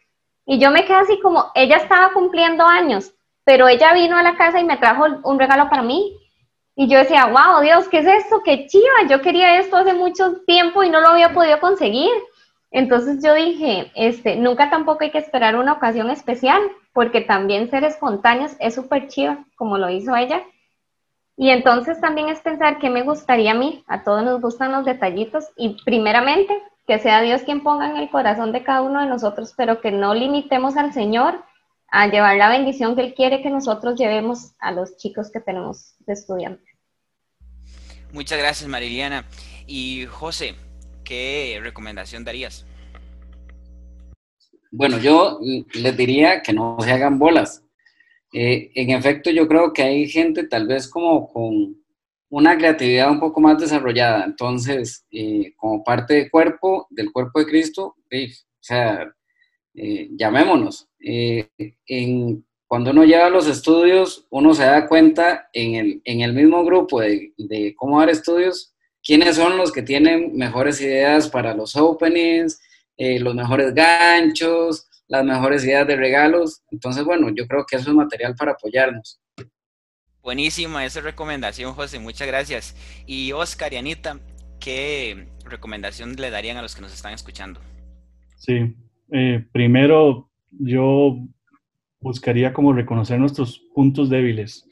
Y 0.44 0.58
yo 0.58 0.70
me 0.70 0.84
quedé 0.84 0.96
así 0.96 1.18
como, 1.20 1.50
ella 1.54 1.76
estaba 1.76 2.12
cumpliendo 2.12 2.66
años, 2.66 3.12
pero 3.44 3.68
ella 3.68 3.94
vino 3.94 4.16
a 4.16 4.22
la 4.22 4.36
casa 4.36 4.60
y 4.60 4.64
me 4.64 4.76
trajo 4.76 5.06
un 5.22 5.38
regalo 5.38 5.70
para 5.70 5.82
mí. 5.82 6.16
Y 6.74 6.88
yo 6.88 6.98
decía, 6.98 7.24
wow, 7.26 7.62
Dios, 7.62 7.88
¿qué 7.88 8.00
es 8.00 8.06
esto? 8.06 8.42
Qué 8.44 8.66
chiva, 8.66 9.08
yo 9.08 9.22
quería 9.22 9.58
esto 9.58 9.76
hace 9.76 9.94
mucho 9.94 10.42
tiempo 10.46 10.82
y 10.82 10.90
no 10.90 11.00
lo 11.00 11.08
había 11.08 11.32
podido 11.32 11.58
conseguir. 11.58 12.10
Entonces 12.70 13.22
yo 13.24 13.34
dije, 13.34 13.90
este, 13.94 14.36
nunca 14.36 14.70
tampoco 14.70 15.04
hay 15.04 15.10
que 15.10 15.18
esperar 15.18 15.56
una 15.56 15.74
ocasión 15.74 16.10
especial, 16.10 16.60
porque 16.92 17.20
también 17.20 17.70
ser 17.70 17.84
espontáneos 17.84 18.56
es 18.58 18.74
súper 18.74 19.08
chiva, 19.08 19.44
como 19.56 19.78
lo 19.78 19.88
hizo 19.90 20.14
ella. 20.16 20.42
Y 21.36 21.50
entonces 21.50 22.00
también 22.00 22.28
es 22.28 22.40
pensar 22.40 22.78
qué 22.78 22.90
me 22.90 23.02
gustaría 23.02 23.52
a 23.52 23.54
mí, 23.54 23.84
a 23.86 24.02
todos 24.02 24.24
nos 24.24 24.40
gustan 24.40 24.72
los 24.72 24.84
detallitos, 24.84 25.44
y 25.56 25.76
primeramente 25.84 26.54
que 26.86 26.98
sea 26.98 27.20
Dios 27.20 27.42
quien 27.42 27.62
ponga 27.62 27.90
en 27.90 27.96
el 27.96 28.10
corazón 28.10 28.52
de 28.52 28.62
cada 28.62 28.82
uno 28.82 29.00
de 29.00 29.06
nosotros, 29.06 29.54
pero 29.56 29.80
que 29.80 29.90
no 29.90 30.14
limitemos 30.14 30.76
al 30.76 30.92
Señor 30.92 31.44
a 31.88 32.06
llevar 32.06 32.36
la 32.36 32.48
bendición 32.48 32.94
que 32.94 33.02
Él 33.02 33.14
quiere 33.14 33.42
que 33.42 33.50
nosotros 33.50 33.98
llevemos 33.98 34.52
a 34.58 34.72
los 34.72 34.96
chicos 34.96 35.30
que 35.30 35.40
tenemos 35.40 35.94
de 36.00 36.12
estudiantes. 36.12 36.66
Muchas 38.12 38.38
gracias, 38.38 38.68
Mariliana. 38.68 39.24
Y 39.66 40.06
José, 40.06 40.54
¿qué 41.06 41.58
recomendación 41.62 42.24
darías? 42.24 42.66
Bueno, 44.70 44.98
yo 44.98 45.40
les 45.74 45.96
diría 45.96 46.42
que 46.42 46.52
no 46.52 46.76
se 46.80 46.92
hagan 46.92 47.18
bolas. 47.18 47.62
Eh, 48.32 48.70
en 48.74 48.90
efecto, 48.90 49.30
yo 49.30 49.48
creo 49.48 49.72
que 49.72 49.82
hay 49.82 50.08
gente 50.08 50.46
tal 50.46 50.66
vez 50.66 50.88
como 50.88 51.32
con 51.32 51.76
una 52.28 52.58
creatividad 52.58 53.10
un 53.10 53.20
poco 53.20 53.40
más 53.40 53.58
desarrollada. 53.58 54.24
Entonces, 54.24 55.06
eh, 55.10 55.54
como 55.56 55.82
parte 55.82 56.14
del 56.14 56.30
cuerpo, 56.30 56.86
del 56.90 57.12
cuerpo 57.12 57.38
de 57.38 57.46
Cristo, 57.46 57.96
o 57.96 58.16
sea, 58.60 59.10
eh, 59.74 60.08
llamémonos. 60.12 60.88
cuando 62.66 62.90
uno 62.90 63.04
lleva 63.04 63.30
los 63.30 63.46
estudios, 63.46 64.26
uno 64.30 64.52
se 64.52 64.64
da 64.64 64.88
cuenta 64.88 65.48
en 65.52 65.74
el, 65.76 66.02
en 66.04 66.20
el 66.20 66.32
mismo 66.32 66.64
grupo 66.64 67.00
de, 67.00 67.32
cómo 67.76 68.00
dar 68.00 68.10
estudios, 68.10 68.74
quiénes 69.06 69.36
son 69.36 69.56
los 69.56 69.72
que 69.72 69.82
tienen 69.82 70.36
mejores 70.36 70.80
ideas 70.80 71.28
para 71.28 71.54
los 71.54 71.76
openings, 71.76 72.60
los 72.98 73.34
mejores 73.34 73.72
ganchos, 73.72 74.88
las 75.06 75.24
mejores 75.24 75.64
ideas 75.64 75.86
de 75.86 75.96
regalos. 75.96 76.62
Entonces, 76.72 77.04
bueno, 77.04 77.30
yo 77.34 77.46
creo 77.46 77.64
que 77.64 77.76
eso 77.76 77.90
es 77.90 77.96
material 77.96 78.34
para 78.34 78.52
apoyarnos. 78.52 79.20
Buenísima 80.22 80.84
esa 80.84 81.00
recomendación, 81.00 81.72
José, 81.74 82.00
muchas 82.00 82.26
gracias. 82.26 82.74
Y 83.06 83.30
Oscar 83.30 83.72
y 83.72 83.76
Anita, 83.76 84.18
¿qué 84.58 85.28
recomendación 85.44 86.16
le 86.16 86.30
darían 86.30 86.56
a 86.56 86.62
los 86.62 86.74
que 86.74 86.80
nos 86.80 86.92
están 86.92 87.14
escuchando? 87.14 87.60
Sí, 88.36 88.74
eh, 89.12 89.46
primero 89.52 90.28
yo 90.50 91.18
buscaría 92.00 92.52
como 92.52 92.72
reconocer 92.72 93.20
nuestros 93.20 93.60
puntos 93.72 94.10
débiles, 94.10 94.68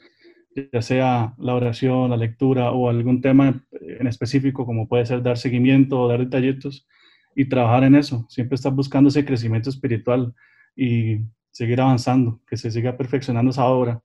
ya 0.73 0.81
sea 0.81 1.33
la 1.37 1.55
oración, 1.55 2.09
la 2.09 2.17
lectura 2.17 2.71
o 2.71 2.89
algún 2.89 3.21
tema 3.21 3.65
en 3.99 4.07
específico, 4.07 4.65
como 4.65 4.87
puede 4.87 5.05
ser 5.05 5.21
dar 5.21 5.37
seguimiento 5.37 6.07
dar 6.07 6.19
detallitos, 6.19 6.87
y 7.35 7.45
trabajar 7.45 7.83
en 7.83 7.95
eso. 7.95 8.25
Siempre 8.29 8.55
estar 8.55 8.73
buscando 8.73 9.09
ese 9.09 9.25
crecimiento 9.25 9.69
espiritual 9.69 10.33
y 10.75 11.19
seguir 11.51 11.81
avanzando, 11.81 12.41
que 12.47 12.57
se 12.57 12.71
siga 12.71 12.97
perfeccionando 12.97 13.51
esa 13.51 13.65
obra. 13.65 14.01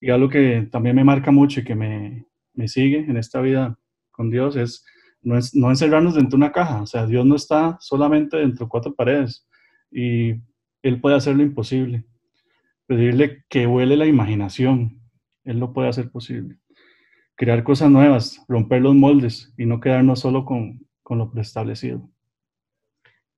Y 0.00 0.10
algo 0.10 0.28
que 0.28 0.68
también 0.70 0.96
me 0.96 1.04
marca 1.04 1.30
mucho 1.30 1.60
y 1.60 1.64
que 1.64 1.74
me, 1.74 2.26
me 2.54 2.68
sigue 2.68 2.98
en 2.98 3.16
esta 3.16 3.40
vida 3.40 3.78
con 4.10 4.30
Dios 4.30 4.56
es 4.56 4.84
no, 5.22 5.36
es 5.36 5.54
no 5.54 5.70
encerrarnos 5.70 6.14
dentro 6.14 6.30
de 6.30 6.44
una 6.44 6.52
caja. 6.52 6.82
O 6.82 6.86
sea, 6.86 7.06
Dios 7.06 7.24
no 7.24 7.36
está 7.36 7.78
solamente 7.80 8.36
dentro 8.36 8.66
de 8.66 8.70
cuatro 8.70 8.94
paredes 8.94 9.46
y 9.90 10.34
Él 10.82 11.00
puede 11.00 11.16
hacer 11.16 11.36
lo 11.36 11.42
imposible. 11.42 12.04
Pedirle 12.86 13.44
que 13.48 13.66
vuele 13.66 13.96
la 13.96 14.06
imaginación, 14.06 15.00
Él 15.44 15.58
lo 15.58 15.72
puede 15.72 15.88
hacer 15.88 16.10
posible. 16.10 16.58
Crear 17.38 17.64
cosas 17.64 17.88
nuevas, 17.88 18.44
romper 18.48 18.82
los 18.82 18.94
moldes 18.94 19.54
y 19.56 19.64
no 19.64 19.80
quedarnos 19.80 20.20
solo 20.20 20.44
con, 20.44 20.86
con 21.02 21.18
lo 21.18 21.30
preestablecido. 21.30 22.10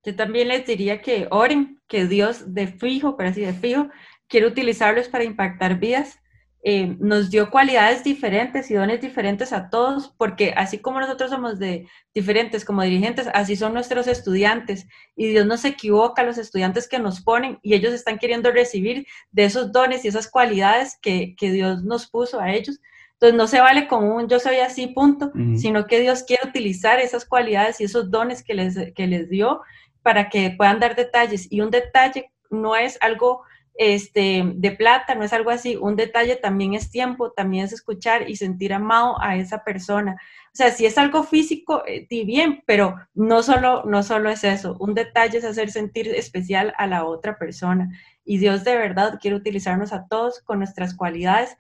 Yo 0.03 0.17
también 0.17 0.49
les 0.49 0.67
diría 0.67 1.03
que 1.03 1.29
oren, 1.31 1.79
que 1.87 2.07
Dios 2.07 2.55
de 2.55 2.67
fijo, 2.67 3.17
pero 3.17 3.29
así 3.29 3.43
de 3.43 3.53
fijo, 3.53 3.91
quiere 4.27 4.47
utilizarlos 4.47 5.09
para 5.09 5.25
impactar 5.25 5.79
vidas. 5.79 6.19
Eh, 6.63 6.97
nos 6.99 7.31
dio 7.31 7.51
cualidades 7.51 8.05
diferentes 8.05 8.71
y 8.71 8.75
dones 8.75 9.01
diferentes 9.01 9.53
a 9.53 9.71
todos, 9.71 10.15
porque 10.17 10.53
así 10.57 10.79
como 10.79 11.01
nosotros 11.01 11.31
somos 11.31 11.59
de 11.59 11.87
diferentes 12.15 12.65
como 12.65 12.83
dirigentes, 12.83 13.29
así 13.35 13.57
son 13.57 13.75
nuestros 13.75 14.07
estudiantes. 14.07 14.87
Y 15.17 15.29
Dios 15.29 15.47
no 15.47 15.59
se 15.59 15.69
equivoca 15.69 16.23
a 16.23 16.25
los 16.25 16.39
estudiantes 16.39 16.89
que 16.89 16.99
nos 16.99 17.21
ponen 17.23 17.59
y 17.63 17.75
ellos 17.75 17.93
están 17.93 18.19
queriendo 18.19 18.51
recibir 18.51 19.07
de 19.31 19.45
esos 19.45 19.73
dones 19.73 20.05
y 20.05 20.09
esas 20.09 20.31
cualidades 20.31 20.99
que, 21.03 21.35
que 21.37 21.51
Dios 21.51 21.85
nos 21.85 22.09
puso 22.09 22.41
a 22.41 22.53
ellos. 22.53 22.81
Entonces 23.21 23.37
no 23.37 23.47
se 23.49 23.61
vale 23.61 23.87
como 23.87 24.17
un 24.17 24.29
yo 24.29 24.41
soy 24.41 24.57
así, 24.57 24.87
punto, 24.87 25.31
sino 25.55 25.87
que 25.87 26.01
Dios 26.01 26.23
quiere 26.23 26.49
utilizar 26.49 27.01
esas 27.01 27.27
cualidades 27.27 27.79
y 27.79 27.85
esos 27.85 28.11
dones 28.11 28.43
que 28.43 28.55
les, 28.55 28.79
que 28.95 29.07
les 29.07 29.29
dio 29.29 29.61
para 30.03 30.31
que 30.31 30.55
puedan 30.57 30.81
dar 30.81 30.97
detalles. 30.97 31.47
Y 31.53 31.61
un 31.61 31.71
detalle 31.71 32.33
no 32.49 32.77
es 32.77 32.97
algo 33.03 33.43
este, 33.75 34.43
de 34.55 34.71
plata, 34.71 35.15
no 35.15 35.25
es 35.25 35.35
algo 35.35 35.51
así. 35.51 35.77
Un 35.77 35.97
detalle 35.97 36.37
también 36.37 36.73
es 36.73 36.91
tiempo, 36.91 37.31
también 37.33 37.67
es 37.67 37.75
escuchar 37.75 38.31
y 38.31 38.37
sentir 38.37 38.73
amado 38.73 39.21
a 39.21 39.37
esa 39.37 39.65
persona. 39.65 40.17
O 40.47 40.57
sea, 40.57 40.71
si 40.71 40.87
es 40.87 40.97
algo 40.97 41.23
físico, 41.23 41.83
eh, 41.87 42.07
bien, 42.25 42.63
pero 42.65 42.97
no 43.13 43.43
solo, 43.43 43.85
no 43.85 44.03
solo 44.03 44.31
es 44.31 44.45
eso. 44.45 44.79
Un 44.81 44.95
detalle 44.95 45.37
es 45.37 45.45
hacer 45.45 45.71
sentir 45.71 46.09
especial 46.09 46.73
a 46.79 46.87
la 46.87 47.05
otra 47.05 47.37
persona. 47.37 47.91
Y 48.25 48.39
Dios 48.39 48.65
de 48.65 48.77
verdad 48.77 49.19
quiere 49.21 49.37
utilizarnos 49.37 49.93
a 49.93 50.07
todos 50.09 50.41
con 50.41 50.59
nuestras 50.59 50.95
cualidades 50.95 51.59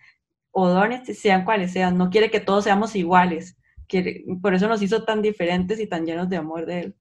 o 0.50 0.68
dones, 0.68 1.18
sean 1.18 1.44
cuales 1.44 1.72
sean. 1.72 1.96
No 1.96 2.10
quiere 2.10 2.30
que 2.30 2.40
todos 2.40 2.64
seamos 2.64 2.96
iguales. 2.96 3.56
Quiere, 3.86 4.24
por 4.40 4.54
eso 4.54 4.68
nos 4.68 4.82
hizo 4.82 5.04
tan 5.04 5.22
diferentes 5.22 5.80
y 5.80 5.86
tan 5.86 6.06
llenos 6.06 6.28
de 6.28 6.36
amor 6.36 6.66
de 6.66 6.80
Él. 6.80 6.96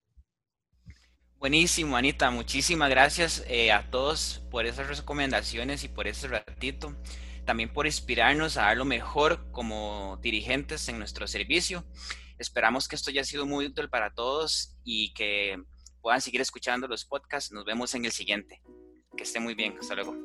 Buenísimo, 1.37 1.95
Anita. 1.95 2.31
Muchísimas 2.31 2.89
gracias 2.89 3.45
eh, 3.47 3.71
a 3.71 3.89
todos 3.89 4.41
por 4.51 4.65
esas 4.65 4.89
recomendaciones 4.89 5.85
y 5.85 5.87
por 5.87 6.05
ese 6.07 6.27
ratito. 6.27 6.93
También 7.45 7.71
por 7.71 7.85
inspirarnos 7.85 8.57
a 8.57 8.63
dar 8.63 8.77
lo 8.77 8.83
mejor 8.83 9.49
como 9.51 10.19
dirigentes 10.21 10.89
en 10.89 10.99
nuestro 10.99 11.27
servicio. 11.27 11.85
Esperamos 12.37 12.87
que 12.87 12.95
esto 12.95 13.09
haya 13.09 13.23
sido 13.23 13.45
muy 13.45 13.65
útil 13.65 13.89
para 13.89 14.13
todos 14.13 14.77
y 14.83 15.13
que 15.13 15.57
puedan 16.01 16.19
seguir 16.19 16.41
escuchando 16.41 16.87
los 16.87 17.05
podcasts. 17.05 17.51
Nos 17.53 17.63
vemos 17.63 17.95
en 17.95 18.03
el 18.03 18.11
siguiente. 18.11 18.61
Que 19.15 19.23
esté 19.23 19.39
muy 19.39 19.55
bien. 19.55 19.77
Hasta 19.79 19.95
luego. 19.95 20.15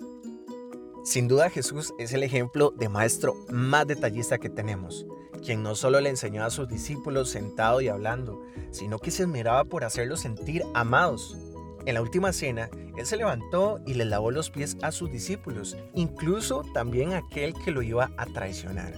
Sin 1.04 1.28
duda 1.28 1.50
Jesús 1.50 1.94
es 1.98 2.12
el 2.12 2.22
ejemplo 2.22 2.72
de 2.76 2.88
maestro 2.88 3.34
más 3.48 3.86
detallista 3.86 4.38
que 4.38 4.48
tenemos 4.50 5.06
quien 5.44 5.62
no 5.62 5.74
solo 5.74 6.00
le 6.00 6.08
enseñó 6.08 6.42
a 6.44 6.50
sus 6.50 6.68
discípulos 6.68 7.28
sentado 7.28 7.80
y 7.80 7.88
hablando, 7.88 8.42
sino 8.70 8.98
que 8.98 9.10
se 9.10 9.24
esmeraba 9.24 9.64
por 9.64 9.84
hacerlos 9.84 10.20
sentir 10.20 10.64
amados. 10.72 11.36
En 11.84 11.94
la 11.94 12.02
última 12.02 12.32
cena, 12.32 12.70
Él 12.96 13.04
se 13.04 13.18
levantó 13.18 13.78
y 13.86 13.94
le 13.94 14.06
lavó 14.06 14.30
los 14.30 14.50
pies 14.50 14.78
a 14.80 14.90
sus 14.90 15.12
discípulos, 15.12 15.76
incluso 15.92 16.62
también 16.72 17.12
a 17.12 17.18
aquel 17.18 17.52
que 17.52 17.72
lo 17.72 17.82
iba 17.82 18.10
a 18.16 18.24
traicionar. 18.24 18.94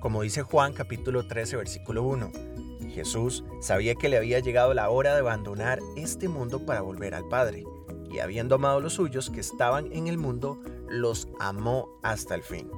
Como 0.00 0.22
dice 0.22 0.42
Juan 0.42 0.72
capítulo 0.72 1.26
13 1.26 1.56
versículo 1.56 2.02
1, 2.04 2.32
Jesús 2.94 3.44
sabía 3.60 3.94
que 3.94 4.08
le 4.08 4.16
había 4.16 4.38
llegado 4.38 4.72
la 4.72 4.88
hora 4.88 5.12
de 5.12 5.20
abandonar 5.20 5.80
este 5.96 6.28
mundo 6.28 6.64
para 6.64 6.80
volver 6.80 7.14
al 7.14 7.28
Padre, 7.28 7.64
y 8.10 8.20
habiendo 8.20 8.54
amado 8.54 8.80
los 8.80 8.94
suyos 8.94 9.28
que 9.28 9.40
estaban 9.40 9.92
en 9.92 10.06
el 10.06 10.16
mundo, 10.16 10.60
los 10.88 11.28
amó 11.40 11.88
hasta 12.02 12.34
el 12.34 12.42
fin. 12.42 12.70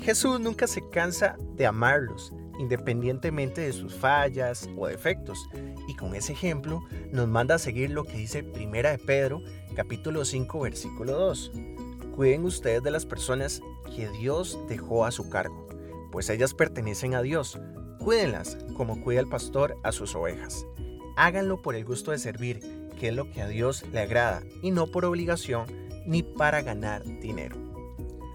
Jesús 0.00 0.40
nunca 0.40 0.66
se 0.66 0.88
cansa 0.90 1.36
de 1.54 1.64
amarlos, 1.64 2.32
independientemente 2.58 3.60
de 3.60 3.72
sus 3.72 3.94
fallas 3.94 4.68
o 4.76 4.86
defectos. 4.86 5.48
Y 5.86 5.94
con 5.94 6.14
ese 6.14 6.32
ejemplo 6.32 6.82
nos 7.12 7.28
manda 7.28 7.54
a 7.54 7.58
seguir 7.58 7.90
lo 7.90 8.04
que 8.04 8.16
dice 8.16 8.42
Primera 8.42 8.90
de 8.90 8.98
Pedro, 8.98 9.42
capítulo 9.76 10.24
5, 10.24 10.60
versículo 10.60 11.12
2. 11.12 11.52
Cuiden 12.16 12.44
ustedes 12.44 12.82
de 12.82 12.90
las 12.90 13.06
personas 13.06 13.62
que 13.94 14.08
Dios 14.08 14.58
dejó 14.68 15.04
a 15.04 15.10
su 15.10 15.30
cargo, 15.30 15.68
pues 16.10 16.28
ellas 16.30 16.52
pertenecen 16.52 17.14
a 17.14 17.22
Dios. 17.22 17.58
Cuídenlas 17.98 18.58
como 18.76 19.00
cuida 19.00 19.20
el 19.20 19.28
pastor 19.28 19.76
a 19.82 19.92
sus 19.92 20.14
ovejas. 20.14 20.66
Háganlo 21.16 21.62
por 21.62 21.74
el 21.74 21.84
gusto 21.84 22.10
de 22.10 22.18
servir, 22.18 22.60
que 22.98 23.08
es 23.08 23.14
lo 23.14 23.30
que 23.30 23.42
a 23.42 23.48
Dios 23.48 23.84
le 23.92 24.00
agrada, 24.00 24.42
y 24.62 24.72
no 24.72 24.88
por 24.88 25.04
obligación 25.04 25.66
ni 26.06 26.22
para 26.22 26.62
ganar 26.62 27.04
dinero. 27.20 27.56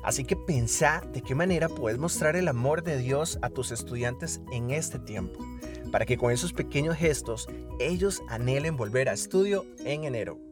Así 0.03 0.23
que 0.23 0.36
pensá 0.36 1.03
de 1.12 1.21
qué 1.21 1.36
manera 1.36 1.67
puedes 1.67 1.99
mostrar 1.99 2.36
el 2.36 2.47
amor 2.47 2.84
de 2.84 2.97
Dios 2.97 3.39
a 3.41 3.49
tus 3.49 3.71
estudiantes 3.71 4.41
en 4.51 4.71
este 4.71 4.99
tiempo, 4.99 5.45
para 5.91 6.06
que 6.06 6.17
con 6.17 6.32
esos 6.32 6.53
pequeños 6.53 6.95
gestos 6.95 7.47
ellos 7.80 8.23
anhelen 8.30 8.77
volver 8.77 9.10
a 9.10 9.13
estudio 9.13 9.65
en 9.84 10.06
enero. 10.06 10.46